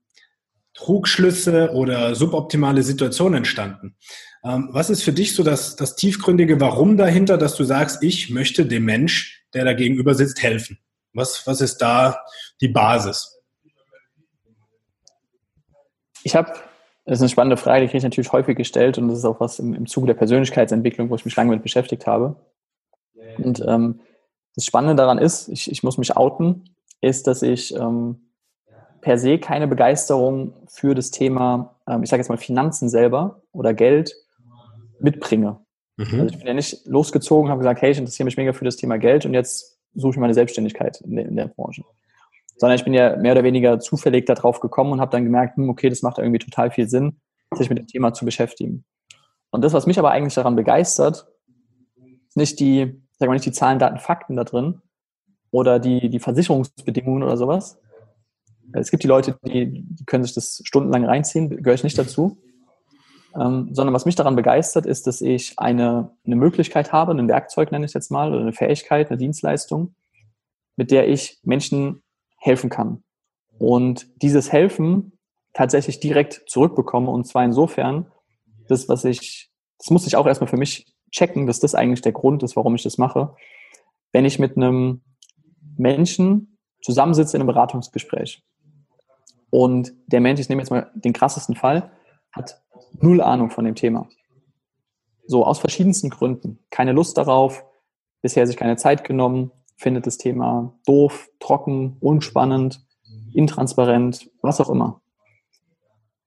[0.74, 3.96] Trugschlüsse oder suboptimale Situationen entstanden.
[4.44, 8.30] Ähm, was ist für dich so das, das tiefgründige Warum dahinter, dass du sagst, ich
[8.30, 10.80] möchte dem Mensch, der da gegenüber sitzt, helfen?
[11.14, 12.20] Was, was ist da
[12.60, 13.34] die Basis?
[16.24, 16.54] Ich habe,
[17.06, 19.40] das ist eine spannende Frage, die kriege ich natürlich häufig gestellt und das ist auch
[19.40, 22.36] was im, im Zuge der Persönlichkeitsentwicklung, wo ich mich lange mit beschäftigt habe.
[23.38, 24.00] Und ähm,
[24.56, 28.30] das Spannende daran ist, ich, ich muss mich outen, ist, dass ich ähm,
[29.02, 33.74] per se keine Begeisterung für das Thema, ähm, ich sage jetzt mal Finanzen selber oder
[33.74, 34.16] Geld
[35.00, 35.60] mitbringe.
[35.98, 36.22] Mhm.
[36.22, 38.78] Also ich bin ja nicht losgezogen, habe gesagt, hey, ich interessiere mich mega für das
[38.78, 41.84] Thema Geld und jetzt suche ich meine Selbstständigkeit in der, in der Branche.
[42.58, 45.70] Sondern ich bin ja mehr oder weniger zufällig darauf gekommen und habe dann gemerkt, hm,
[45.70, 47.20] okay, das macht irgendwie total viel Sinn,
[47.54, 48.86] sich mit dem Thema zu beschäftigen.
[49.52, 51.28] Und das, was mich aber eigentlich daran begeistert,
[52.28, 54.82] ist nicht die sag mal nicht die Zahlen, Daten, Fakten da drin
[55.50, 57.80] oder die, die Versicherungsbedingungen oder sowas.
[58.74, 62.38] Es gibt die Leute, die, die können sich das stundenlang reinziehen, gehöre ich nicht dazu.
[63.40, 67.72] Ähm, sondern was mich daran begeistert, ist, dass ich eine, eine Möglichkeit habe, ein Werkzeug
[67.72, 69.96] nenne ich jetzt mal, oder eine Fähigkeit, eine Dienstleistung,
[70.76, 72.03] mit der ich Menschen
[72.44, 73.04] helfen kann.
[73.58, 75.18] Und dieses Helfen
[75.54, 78.12] tatsächlich direkt zurückbekomme und zwar insofern,
[78.68, 82.12] das, was ich, das musste ich auch erstmal für mich checken, dass das eigentlich der
[82.12, 83.36] Grund ist, warum ich das mache.
[84.12, 85.04] Wenn ich mit einem
[85.78, 88.44] Menschen zusammensitze in einem Beratungsgespräch
[89.50, 91.92] und der Mensch, ich nehme jetzt mal den krassesten Fall,
[92.32, 92.62] hat
[93.00, 94.10] null Ahnung von dem Thema.
[95.26, 96.60] So aus verschiedensten Gründen.
[96.72, 97.64] Keine Lust darauf,
[98.22, 102.86] bisher sich keine Zeit genommen, findet das Thema doof, trocken, unspannend,
[103.34, 105.02] intransparent, was auch immer.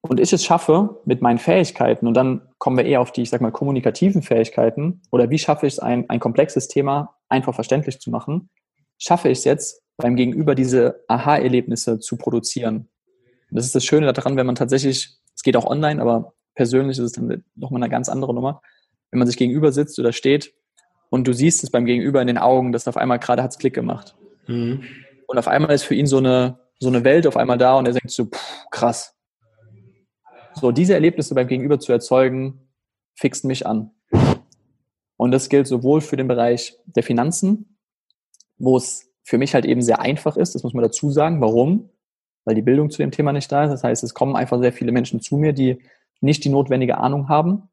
[0.03, 3.30] Und ich es schaffe mit meinen Fähigkeiten, und dann kommen wir eher auf die, ich
[3.30, 7.99] sag mal, kommunikativen Fähigkeiten, oder wie schaffe ich es, ein, ein komplexes Thema einfach verständlich
[7.99, 8.49] zu machen,
[8.99, 12.88] schaffe ich es jetzt, beim Gegenüber diese Aha-Erlebnisse zu produzieren.
[13.51, 16.99] Und das ist das Schöne daran, wenn man tatsächlich, es geht auch online, aber persönlich
[16.99, 18.61] ist es dann nochmal eine ganz andere Nummer,
[19.11, 20.53] wenn man sich gegenüber sitzt oder steht
[21.11, 23.59] und du siehst es beim Gegenüber in den Augen, dass auf einmal gerade hat es
[23.59, 24.16] Klick gemacht.
[24.46, 24.82] Mhm.
[25.26, 27.86] Und auf einmal ist für ihn so eine, so eine Welt auf einmal da und
[27.86, 29.14] er denkt so, pff, krass.
[30.54, 32.68] So, diese Erlebnisse beim Gegenüber zu erzeugen,
[33.14, 33.90] fixt mich an.
[35.16, 37.78] Und das gilt sowohl für den Bereich der Finanzen,
[38.59, 41.40] wo es für mich halt eben sehr einfach ist, das muss man dazu sagen.
[41.40, 41.90] Warum?
[42.44, 43.70] Weil die Bildung zu dem Thema nicht da ist.
[43.70, 45.82] Das heißt, es kommen einfach sehr viele Menschen zu mir, die
[46.20, 47.68] nicht die notwendige Ahnung haben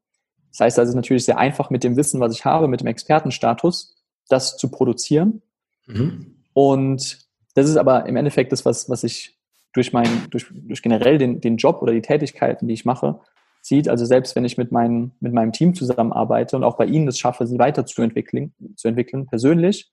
[0.53, 3.95] das heißt also natürlich sehr einfach mit dem Wissen, was ich habe, mit dem Expertenstatus,
[4.29, 5.41] das zu produzieren.
[5.87, 6.43] Mhm.
[6.53, 9.37] Und das ist aber im Endeffekt das, was, was ich
[9.73, 13.19] durch mein, durch, durch generell den, den Job oder die Tätigkeiten, die ich mache,
[13.61, 13.89] sieht.
[13.89, 17.17] Also selbst wenn ich mit, meinen, mit meinem Team zusammenarbeite und auch bei Ihnen es
[17.17, 19.91] schaffe, sie weiterzuentwickeln, zu entwickeln, persönlich,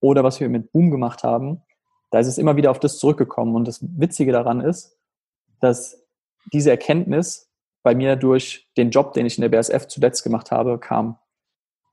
[0.00, 1.62] oder was wir mit Boom gemacht haben,
[2.10, 3.54] da ist es immer wieder auf das zurückgekommen.
[3.54, 4.98] Und das Witzige daran ist,
[5.60, 6.04] dass
[6.52, 7.50] diese Erkenntnis
[7.84, 11.18] bei mir durch den Job, den ich in der BSF zuletzt gemacht habe, kam.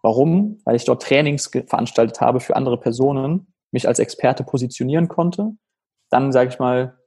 [0.01, 0.59] Warum?
[0.65, 5.51] Weil ich dort Trainings veranstaltet habe für andere Personen, mich als Experte positionieren konnte.
[6.09, 6.97] Dann, sage ich mal,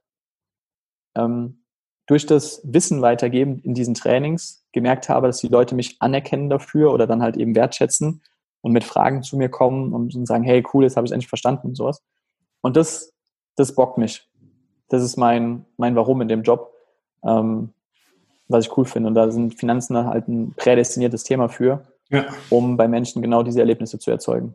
[1.15, 1.65] ähm,
[2.07, 6.93] durch das Wissen weitergeben in diesen Trainings gemerkt habe, dass die Leute mich anerkennen dafür
[6.93, 8.21] oder dann halt eben wertschätzen
[8.61, 11.29] und mit Fragen zu mir kommen und, sagen, hey, cool, jetzt habe ich es endlich
[11.29, 12.03] verstanden und sowas.
[12.61, 13.13] Und das,
[13.55, 14.29] das bockt mich.
[14.89, 16.71] Das ist mein, mein Warum in dem Job.
[17.23, 17.73] Ähm,
[18.47, 19.07] was ich cool finde.
[19.07, 22.25] Und da sind Finanzen halt ein prädestiniertes Thema für, ja.
[22.49, 24.53] um bei Menschen genau diese Erlebnisse zu erzeugen.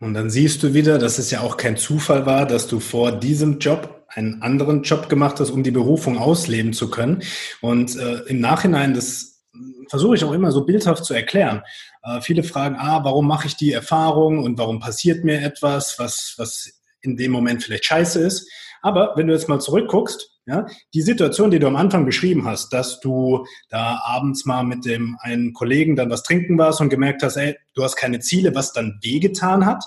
[0.00, 3.12] Und dann siehst du wieder, dass es ja auch kein Zufall war, dass du vor
[3.12, 7.22] diesem Job einen anderen Job gemacht hast, um die Berufung ausleben zu können.
[7.60, 9.44] Und äh, im Nachhinein, das
[9.88, 11.62] versuche ich auch immer so bildhaft zu erklären.
[12.02, 16.34] Äh, viele fragen, ah, warum mache ich die Erfahrung und warum passiert mir etwas, was,
[16.38, 18.50] was in dem Moment vielleicht scheiße ist.
[18.82, 22.72] Aber wenn du jetzt mal zurückguckst, ja, die Situation, die du am Anfang beschrieben hast,
[22.72, 27.22] dass du da abends mal mit dem einen Kollegen dann was trinken warst und gemerkt
[27.22, 29.84] hast, ey, du hast keine Ziele, was dann wehgetan hat.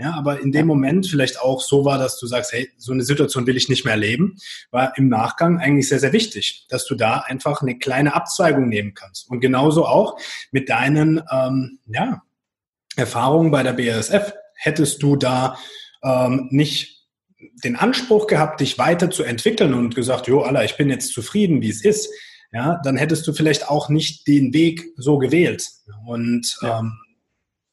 [0.00, 3.02] Ja, aber in dem Moment vielleicht auch so war, dass du sagst, hey, so eine
[3.02, 4.36] Situation will ich nicht mehr erleben,
[4.70, 8.94] war im Nachgang eigentlich sehr, sehr wichtig, dass du da einfach eine kleine Abzweigung nehmen
[8.94, 9.28] kannst.
[9.28, 10.16] Und genauso auch
[10.52, 12.22] mit deinen ähm, ja,
[12.94, 14.32] Erfahrungen bei der BASF.
[14.54, 15.58] Hättest du da
[16.02, 17.06] ähm, nicht
[17.64, 21.84] den Anspruch gehabt, dich weiterzuentwickeln und gesagt, jo, Allah, ich bin jetzt zufrieden, wie es
[21.84, 22.08] ist,
[22.52, 25.68] ja, dann hättest du vielleicht auch nicht den Weg so gewählt.
[26.06, 26.80] Und ja.
[26.80, 26.92] ähm,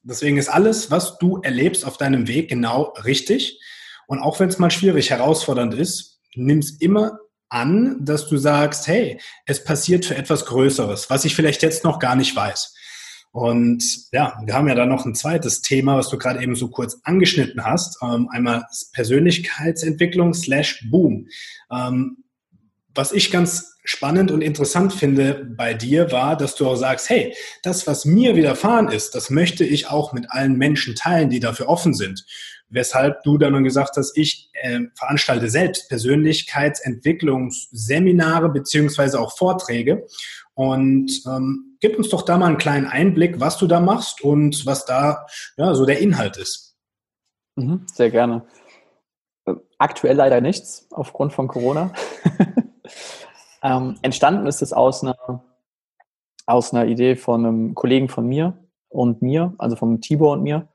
[0.04, 3.60] deswegen ist alles, was du erlebst auf deinem Weg, genau richtig.
[4.08, 7.20] Und auch wenn es mal schwierig, herausfordernd ist, nimm es immer
[7.50, 12.00] an, dass du sagst, hey, es passiert für etwas Größeres, was ich vielleicht jetzt noch
[12.00, 12.76] gar nicht weiß.
[13.36, 13.84] Und
[14.14, 17.02] ja, wir haben ja da noch ein zweites Thema, was du gerade eben so kurz
[17.04, 17.98] angeschnitten hast.
[18.02, 18.64] Ähm, einmal
[18.94, 21.28] Persönlichkeitsentwicklung slash Boom.
[21.70, 22.24] Ähm,
[22.94, 27.36] was ich ganz spannend und interessant finde bei dir war, dass du auch sagst, hey,
[27.62, 31.68] das, was mir widerfahren ist, das möchte ich auch mit allen Menschen teilen, die dafür
[31.68, 32.26] offen sind.
[32.70, 40.08] Weshalb du dann gesagt hast, ich äh, veranstalte selbst Persönlichkeitsentwicklungsseminare beziehungsweise auch Vorträge.
[40.54, 44.66] Und ähm, Gib uns doch da mal einen kleinen Einblick, was du da machst und
[44.66, 46.76] was da ja, so der Inhalt ist.
[47.58, 48.48] Mhm, sehr gerne.
[49.46, 51.94] Äh, aktuell leider nichts aufgrund von Corona.
[53.62, 55.44] ähm, entstanden ist es aus einer,
[56.48, 58.58] aus einer Idee von einem Kollegen von mir
[58.90, 60.68] und mir, also vom Tibor und mir.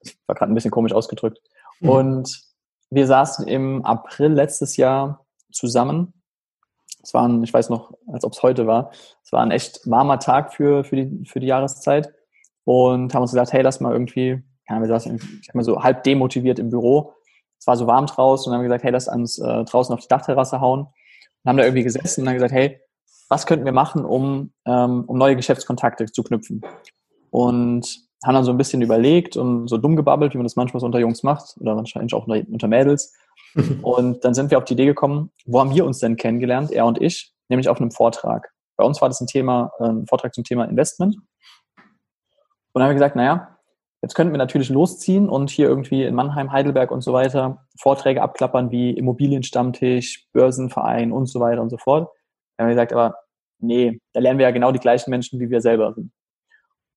[0.00, 1.38] Das war gerade ein bisschen komisch ausgedrückt.
[1.80, 1.88] Mhm.
[1.88, 2.42] Und
[2.90, 6.12] wir saßen im April letztes Jahr zusammen
[7.02, 8.90] es war ein, ich weiß noch, als ob es heute war,
[9.22, 12.12] es war ein echt warmer Tag für, für, die, für die Jahreszeit
[12.64, 15.82] und haben uns gesagt, hey, lass mal irgendwie, ja, wir saßen, ich sag mal so
[15.82, 17.14] halb demotiviert im Büro.
[17.58, 20.08] Es war so warm draußen und haben gesagt, hey, lass uns äh, draußen auf die
[20.08, 20.80] Dachterrasse hauen.
[20.80, 22.80] Und haben da irgendwie gesessen und haben gesagt, hey,
[23.28, 26.62] was könnten wir machen, um, ähm, um neue Geschäftskontakte zu knüpfen?
[27.30, 30.80] Und haben dann so ein bisschen überlegt und so dumm gebabbelt, wie man das manchmal
[30.80, 33.14] so unter Jungs macht oder wahrscheinlich auch unter Mädels.
[33.82, 36.86] Und dann sind wir auf die Idee gekommen, wo haben wir uns denn kennengelernt, er
[36.86, 38.50] und ich, nämlich auf einem Vortrag.
[38.76, 41.16] Bei uns war das ein Thema, äh, ein Vortrag zum Thema Investment.
[41.76, 43.58] dann haben wir gesagt, naja,
[44.02, 48.22] jetzt könnten wir natürlich losziehen und hier irgendwie in Mannheim, Heidelberg und so weiter Vorträge
[48.22, 52.08] abklappern wie Immobilienstammtisch, Börsenverein und so weiter und so fort.
[52.56, 53.16] Dann haben wir gesagt, aber
[53.58, 56.12] nee, da lernen wir ja genau die gleichen Menschen, wie wir selber sind.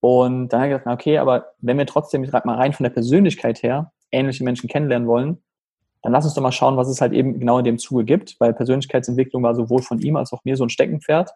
[0.01, 3.63] Und dann haben wir gesagt, okay, aber wenn wir trotzdem mal rein von der Persönlichkeit
[3.63, 5.43] her ähnliche Menschen kennenlernen wollen,
[6.01, 8.39] dann lass uns doch mal schauen, was es halt eben genau in dem Zuge gibt,
[8.39, 11.31] weil Persönlichkeitsentwicklung war sowohl von ihm als auch mir so ein Steckenpferd.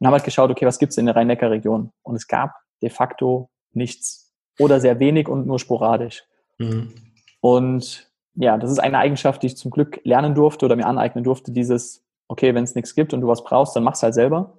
[0.00, 1.92] Und haben halt geschaut, okay, was gibt es in der Rhein-Neckar-Region?
[2.02, 6.24] Und es gab de facto nichts oder sehr wenig und nur sporadisch.
[6.58, 6.92] Mhm.
[7.40, 11.22] Und ja, das ist eine Eigenschaft, die ich zum Glück lernen durfte oder mir aneignen
[11.22, 14.58] durfte, dieses, okay, wenn es nichts gibt und du was brauchst, dann mach's halt selber.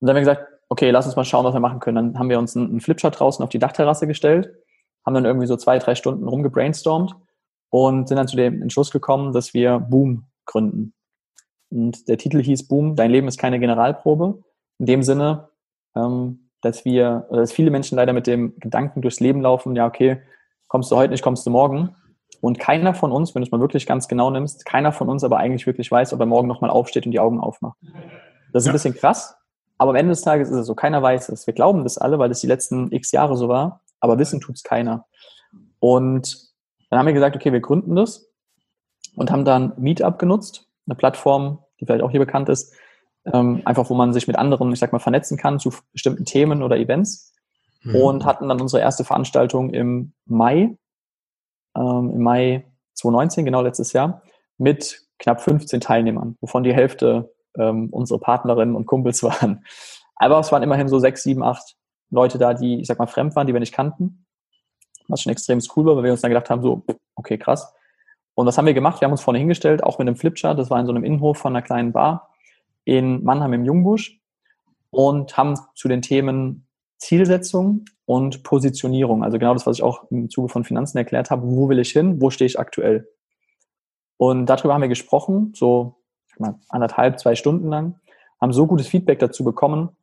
[0.00, 1.96] Und dann haben wir gesagt, okay, lass uns mal schauen, was wir machen können.
[1.96, 4.54] Dann haben wir uns einen Flipchart draußen auf die Dachterrasse gestellt,
[5.04, 7.14] haben dann irgendwie so zwei, drei Stunden rumgebrainstormt
[7.72, 10.92] und sind dann zu dem Entschluss gekommen, dass wir Boom gründen.
[11.70, 14.42] Und der Titel hieß Boom, dein Leben ist keine Generalprobe.
[14.78, 15.48] In dem Sinne,
[15.96, 19.86] ähm, dass wir, oder dass viele Menschen leider mit dem Gedanken durchs Leben laufen, ja,
[19.86, 20.20] okay,
[20.68, 21.96] kommst du heute nicht, kommst du morgen.
[22.42, 25.24] Und keiner von uns, wenn du es mal wirklich ganz genau nimmst, keiner von uns
[25.24, 27.78] aber eigentlich wirklich weiß, ob er morgen nochmal aufsteht und die Augen aufmacht.
[28.52, 29.34] Das ist ein bisschen krass,
[29.78, 31.46] aber am Ende des Tages ist es so, keiner weiß es.
[31.46, 34.56] Wir glauben das alle, weil es die letzten x Jahre so war, aber wissen tut
[34.56, 35.06] es keiner.
[35.78, 36.51] Und
[36.92, 38.30] dann haben wir gesagt, okay, wir gründen das
[39.16, 42.74] und haben dann Meetup genutzt, eine Plattform, die vielleicht auch hier bekannt ist,
[43.24, 46.62] ähm, einfach wo man sich mit anderen, ich sag mal, vernetzen kann zu bestimmten Themen
[46.62, 47.34] oder Events.
[47.82, 47.96] Mhm.
[47.96, 50.76] Und hatten dann unsere erste Veranstaltung im Mai,
[51.74, 54.20] ähm, im Mai 2019, genau letztes Jahr,
[54.58, 59.64] mit knapp 15 Teilnehmern, wovon die Hälfte ähm, unsere Partnerinnen und Kumpels waren.
[60.16, 61.74] Aber es waren immerhin so sechs, sieben, acht
[62.10, 64.21] Leute da, die, ich sag mal, fremd waren, die wir nicht kannten.
[65.08, 66.82] Was schon extrem cool war, weil wir uns dann gedacht haben, so,
[67.14, 67.72] okay, krass.
[68.34, 69.00] Und was haben wir gemacht?
[69.00, 70.58] Wir haben uns vorne hingestellt, auch mit einem Flipchart.
[70.58, 72.30] Das war in so einem Innenhof von einer kleinen Bar
[72.84, 74.20] in Mannheim im Jungbusch
[74.90, 76.66] und haben zu den Themen
[76.98, 81.42] Zielsetzung und Positionierung, also genau das, was ich auch im Zuge von Finanzen erklärt habe,
[81.44, 83.08] wo will ich hin, wo stehe ich aktuell.
[84.18, 85.96] Und darüber haben wir gesprochen, so
[86.68, 88.00] anderthalb, zwei Stunden lang,
[88.40, 89.96] haben so gutes Feedback dazu bekommen,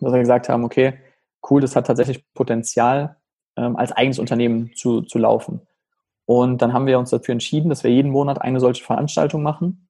[0.00, 0.98] dass wir gesagt haben, okay,
[1.50, 3.16] cool, das hat tatsächlich Potenzial,
[3.58, 5.60] ähm, als eigenes Unternehmen zu, zu laufen.
[6.24, 9.88] Und dann haben wir uns dafür entschieden, dass wir jeden Monat eine solche Veranstaltung machen,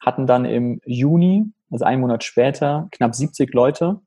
[0.00, 4.00] hatten dann im Juni, also einen Monat später, knapp 70 Leute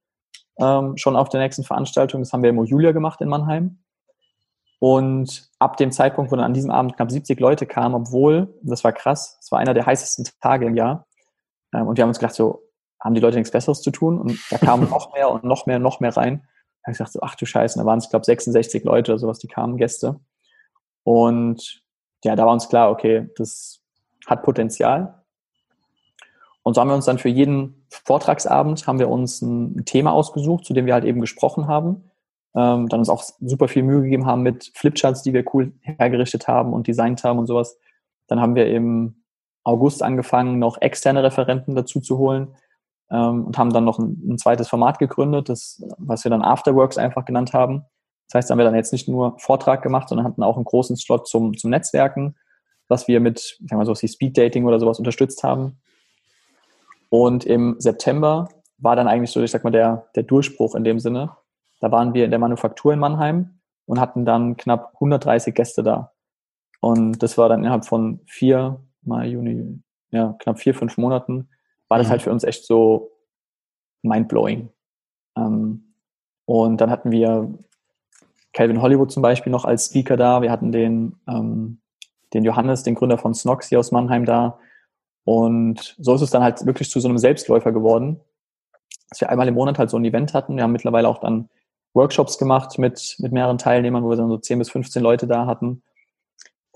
[0.59, 2.21] ähm, schon auf der nächsten Veranstaltung.
[2.21, 3.79] Das haben wir im Julia gemacht in Mannheim.
[4.79, 8.83] Und ab dem Zeitpunkt, wo dann an diesem Abend knapp 70 Leute kamen, obwohl, das
[8.83, 11.07] war krass, es war einer der heißesten Tage im Jahr.
[11.73, 12.61] Ähm, und wir haben uns gedacht, so,
[12.99, 14.19] haben die Leute nichts Besseres zu tun?
[14.19, 16.45] Und da kamen noch mehr und noch mehr und noch mehr rein.
[16.89, 19.39] Habe ich gesagt, so, ach du Scheiße, da waren es, glaube 66 Leute oder sowas,
[19.39, 20.19] die kamen, Gäste.
[21.03, 21.81] Und
[22.23, 23.81] ja, da war uns klar, okay, das
[24.25, 25.23] hat Potenzial.
[26.63, 30.65] Und so haben wir uns dann für jeden Vortragsabend haben wir uns ein Thema ausgesucht,
[30.65, 32.09] zu dem wir halt eben gesprochen haben
[32.55, 36.47] ähm, dann uns auch super viel Mühe gegeben haben mit Flipcharts, die wir cool hergerichtet
[36.47, 37.77] haben und designt haben und sowas.
[38.27, 39.23] Dann haben wir im
[39.63, 42.55] August angefangen, noch externe Referenten dazu zu holen
[43.11, 46.97] ähm, und haben dann noch ein, ein, zweites Format gegründet, das, was wir dann Afterworks
[46.97, 47.85] einfach genannt haben.
[48.27, 50.65] Das heißt, da haben wir dann jetzt nicht nur Vortrag gemacht, sondern hatten auch einen
[50.65, 52.35] großen Slot zum, zum Netzwerken,
[52.87, 55.79] was wir mit, sagen wir mal so, Speed Dating oder sowas unterstützt haben.
[57.09, 60.99] Und im September war dann eigentlich so, ich sag mal, der, der Durchbruch in dem
[60.99, 61.35] Sinne,
[61.79, 66.11] da waren wir in der Manufaktur in Mannheim und hatten dann knapp 130 Gäste da.
[66.81, 69.81] Und das war dann innerhalb von vier, Mai, Juni,
[70.11, 71.49] ja, knapp vier, fünf Monaten,
[71.89, 72.11] war das mhm.
[72.11, 73.11] halt für uns echt so
[74.03, 74.69] mindblowing.
[75.37, 75.93] Ähm,
[76.45, 77.53] und dann hatten wir
[78.53, 80.41] Calvin Hollywood zum Beispiel noch als Speaker da.
[80.41, 81.81] Wir hatten den, ähm,
[82.33, 84.59] den Johannes, den Gründer von Snox hier aus Mannheim da.
[85.25, 88.19] Und so ist es dann halt wirklich zu so einem Selbstläufer geworden,
[89.09, 90.55] dass wir einmal im Monat halt so ein Event hatten.
[90.55, 91.49] Wir haben mittlerweile auch dann
[91.93, 95.45] Workshops gemacht mit, mit mehreren Teilnehmern, wo wir dann so 10 bis 15 Leute da
[95.45, 95.83] hatten.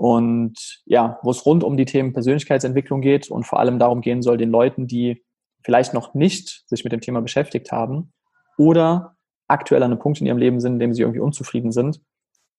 [0.04, 4.22] Und ja, wo es rund um die Themen Persönlichkeitsentwicklung geht und vor allem darum gehen
[4.22, 5.24] soll, den Leuten, die
[5.64, 8.12] vielleicht noch nicht sich mit dem Thema beschäftigt haben
[8.58, 9.16] oder
[9.48, 12.02] aktuell an einem Punkt in ihrem Leben sind, in dem sie irgendwie unzufrieden sind,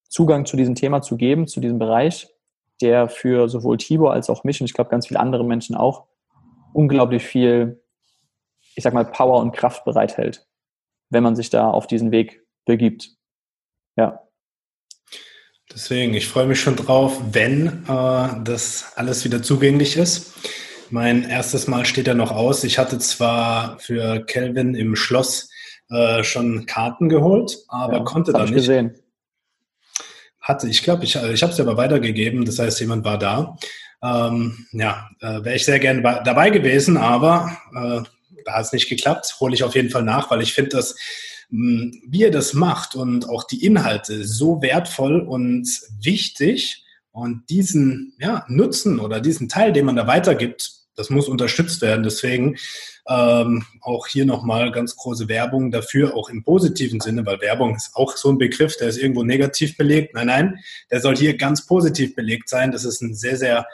[0.09, 2.28] Zugang zu diesem Thema zu geben, zu diesem Bereich,
[2.80, 6.07] der für sowohl Tibor als auch mich und ich glaube ganz viele andere Menschen auch
[6.72, 7.84] unglaublich viel,
[8.74, 10.47] ich sag mal, Power und Kraft bereithält,
[11.11, 13.11] wenn man sich da auf diesen Weg begibt.
[13.97, 14.24] Ja.
[15.75, 20.33] Deswegen, ich freue mich schon drauf, wenn äh, das alles wieder zugänglich ist.
[20.91, 22.62] Mein erstes Mal steht ja noch aus.
[22.62, 25.51] Ich hatte zwar für Kelvin im Schloss
[25.91, 28.55] äh, schon Karten geholt, aber ja, konnte da nicht.
[28.55, 28.95] Gesehen.
[30.41, 33.57] Hatte, ich glaube, ich, ich habe es aber weitergegeben, das heißt, jemand war da.
[34.01, 38.03] Ähm, ja, äh, wäre ich sehr gerne dabei gewesen, aber äh,
[38.45, 39.37] da hat es nicht geklappt.
[39.41, 40.99] Hole ich auf jeden Fall nach, weil ich finde das hm,
[41.51, 45.68] wie ihr das macht und auch die Inhalte so wertvoll und
[46.01, 51.82] wichtig und diesen ja, Nutzen oder diesen Teil, den man da weitergibt, das muss unterstützt
[51.82, 52.03] werden.
[52.03, 52.57] Deswegen
[53.09, 57.95] ähm, auch hier nochmal ganz große Werbung dafür, auch im positiven Sinne, weil Werbung ist
[57.95, 60.14] auch so ein Begriff, der ist irgendwo negativ belegt.
[60.14, 60.59] Nein, nein,
[60.90, 62.72] der soll hier ganz positiv belegt sein.
[62.72, 63.66] Das ist ein sehr, sehr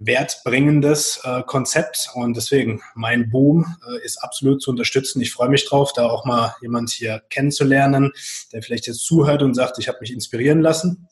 [0.00, 5.20] wertbringendes äh, Konzept und deswegen mein Boom äh, ist absolut zu unterstützen.
[5.20, 8.12] Ich freue mich drauf, da auch mal jemand hier kennenzulernen,
[8.52, 11.08] der vielleicht jetzt zuhört und sagt, ich habe mich inspirieren lassen.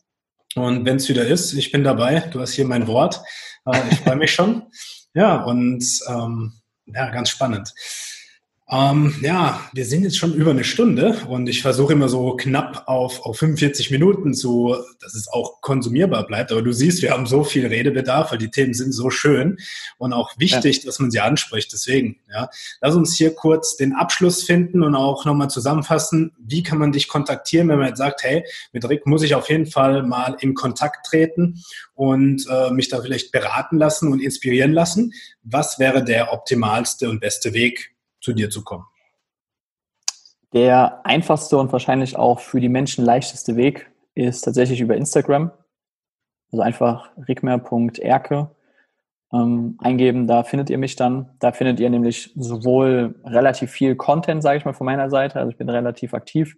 [0.55, 2.20] Und wenn es wieder ist, ich bin dabei.
[2.20, 3.20] Du hast hier mein Wort.
[3.66, 4.62] Äh, ich freue mich schon.
[5.14, 6.53] Ja, und ähm,
[6.86, 7.72] ja, ganz spannend.
[8.70, 12.82] Ähm, ja, wir sind jetzt schon über eine Stunde und ich versuche immer so knapp
[12.86, 16.52] auf, auf 45 Minuten zu, dass es auch konsumierbar bleibt.
[16.52, 19.56] Aber du siehst, wir haben so viel Redebedarf, weil die Themen sind so schön
[19.96, 20.84] und auch wichtig, ja.
[20.84, 21.72] dass man sie anspricht.
[21.72, 22.50] Deswegen, ja,
[22.82, 26.32] lass uns hier kurz den Abschluss finden und auch nochmal zusammenfassen.
[26.38, 29.48] Wie kann man dich kontaktieren, wenn man jetzt sagt, hey, mit Rick muss ich auf
[29.48, 31.62] jeden Fall mal in Kontakt treten
[31.94, 35.14] und äh, mich da vielleicht beraten lassen und inspirieren lassen?
[35.42, 37.94] Was wäre der optimalste und beste Weg?
[38.20, 38.84] Zu dir zu kommen?
[40.52, 45.50] Der einfachste und wahrscheinlich auch für die Menschen leichteste Weg ist tatsächlich über Instagram.
[46.50, 48.50] Also einfach rigmer.erke
[49.32, 51.28] ähm, eingeben, da findet ihr mich dann.
[51.38, 55.50] Da findet ihr nämlich sowohl relativ viel Content, sage ich mal, von meiner Seite, also
[55.50, 56.56] ich bin relativ aktiv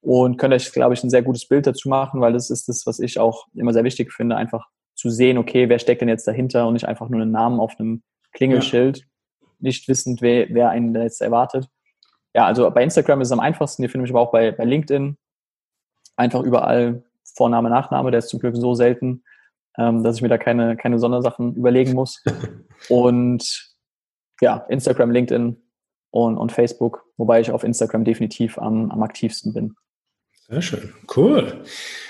[0.00, 2.84] und könnt euch, glaube ich, ein sehr gutes Bild dazu machen, weil das ist das,
[2.86, 6.26] was ich auch immer sehr wichtig finde, einfach zu sehen, okay, wer steckt denn jetzt
[6.26, 8.98] dahinter und nicht einfach nur einen Namen auf einem Klingelschild.
[8.98, 9.04] Ja
[9.62, 11.68] nicht wissend, wer, wer einen da jetzt erwartet.
[12.34, 13.82] Ja, also bei Instagram ist es am einfachsten.
[13.82, 15.16] Ihr findet mich aber auch bei, bei LinkedIn.
[16.16, 17.02] Einfach überall
[17.34, 18.10] Vorname, Nachname.
[18.10, 19.24] Der ist zum Glück so selten,
[19.78, 22.22] ähm, dass ich mir da keine, keine Sondersachen überlegen muss.
[22.88, 23.70] Und
[24.40, 25.56] ja, Instagram, LinkedIn
[26.10, 29.74] und, und Facebook, wobei ich auf Instagram definitiv am, am aktivsten bin.
[30.48, 31.62] Sehr schön, cool.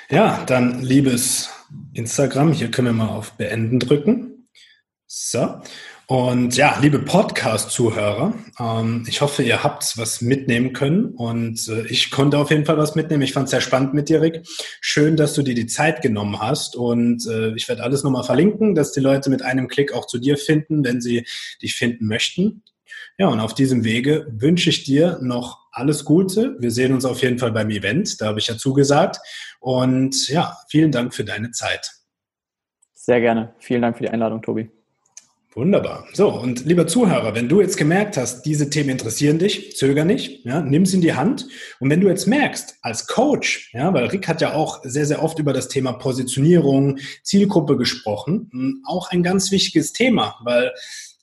[0.09, 1.51] Ja, dann liebes
[1.93, 4.49] Instagram, hier können wir mal auf Beenden drücken.
[5.07, 5.61] So.
[6.11, 12.11] Und ja, liebe Podcast-Zuhörer, ähm, ich hoffe, ihr habt was mitnehmen können und äh, ich
[12.11, 13.23] konnte auf jeden Fall was mitnehmen.
[13.23, 14.43] Ich fand es sehr spannend mit dir, Rick.
[14.81, 18.75] Schön, dass du dir die Zeit genommen hast und äh, ich werde alles nochmal verlinken,
[18.75, 21.25] dass die Leute mit einem Klick auch zu dir finden, wenn sie
[21.63, 22.65] dich finden möchten.
[23.17, 26.57] Ja, und auf diesem Wege wünsche ich dir noch alles Gute.
[26.59, 29.19] Wir sehen uns auf jeden Fall beim Event, da habe ich ja zugesagt.
[29.61, 31.93] Und ja, vielen Dank für deine Zeit.
[32.95, 33.55] Sehr gerne.
[33.61, 34.71] Vielen Dank für die Einladung, Tobi.
[35.53, 36.07] Wunderbar.
[36.13, 40.45] So, und lieber Zuhörer, wenn du jetzt gemerkt hast, diese Themen interessieren dich, zöger nicht,
[40.45, 41.49] ja, nimm es in die Hand.
[41.81, 45.25] Und wenn du jetzt merkst, als Coach, ja, weil Rick hat ja auch sehr, sehr
[45.25, 50.73] oft über das Thema Positionierung, Zielgruppe gesprochen, hm, auch ein ganz wichtiges Thema, weil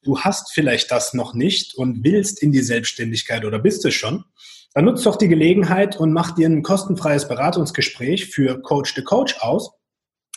[0.03, 4.25] du hast vielleicht das noch nicht und willst in die Selbstständigkeit oder bist es schon,
[4.73, 9.37] dann nutzt doch die Gelegenheit und mach dir ein kostenfreies Beratungsgespräch für Coach the Coach
[9.39, 9.71] aus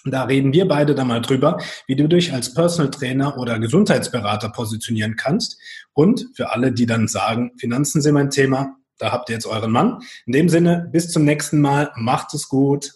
[0.05, 4.49] da reden wir beide dann mal drüber, wie du dich als Personal Trainer oder Gesundheitsberater
[4.51, 5.59] positionieren kannst.
[5.93, 9.73] Und für alle, die dann sagen, Finanzen sind mein Thema, da habt ihr jetzt euren
[9.73, 10.01] Mann.
[10.27, 11.91] In dem Sinne, bis zum nächsten Mal.
[11.97, 12.93] Macht es gut.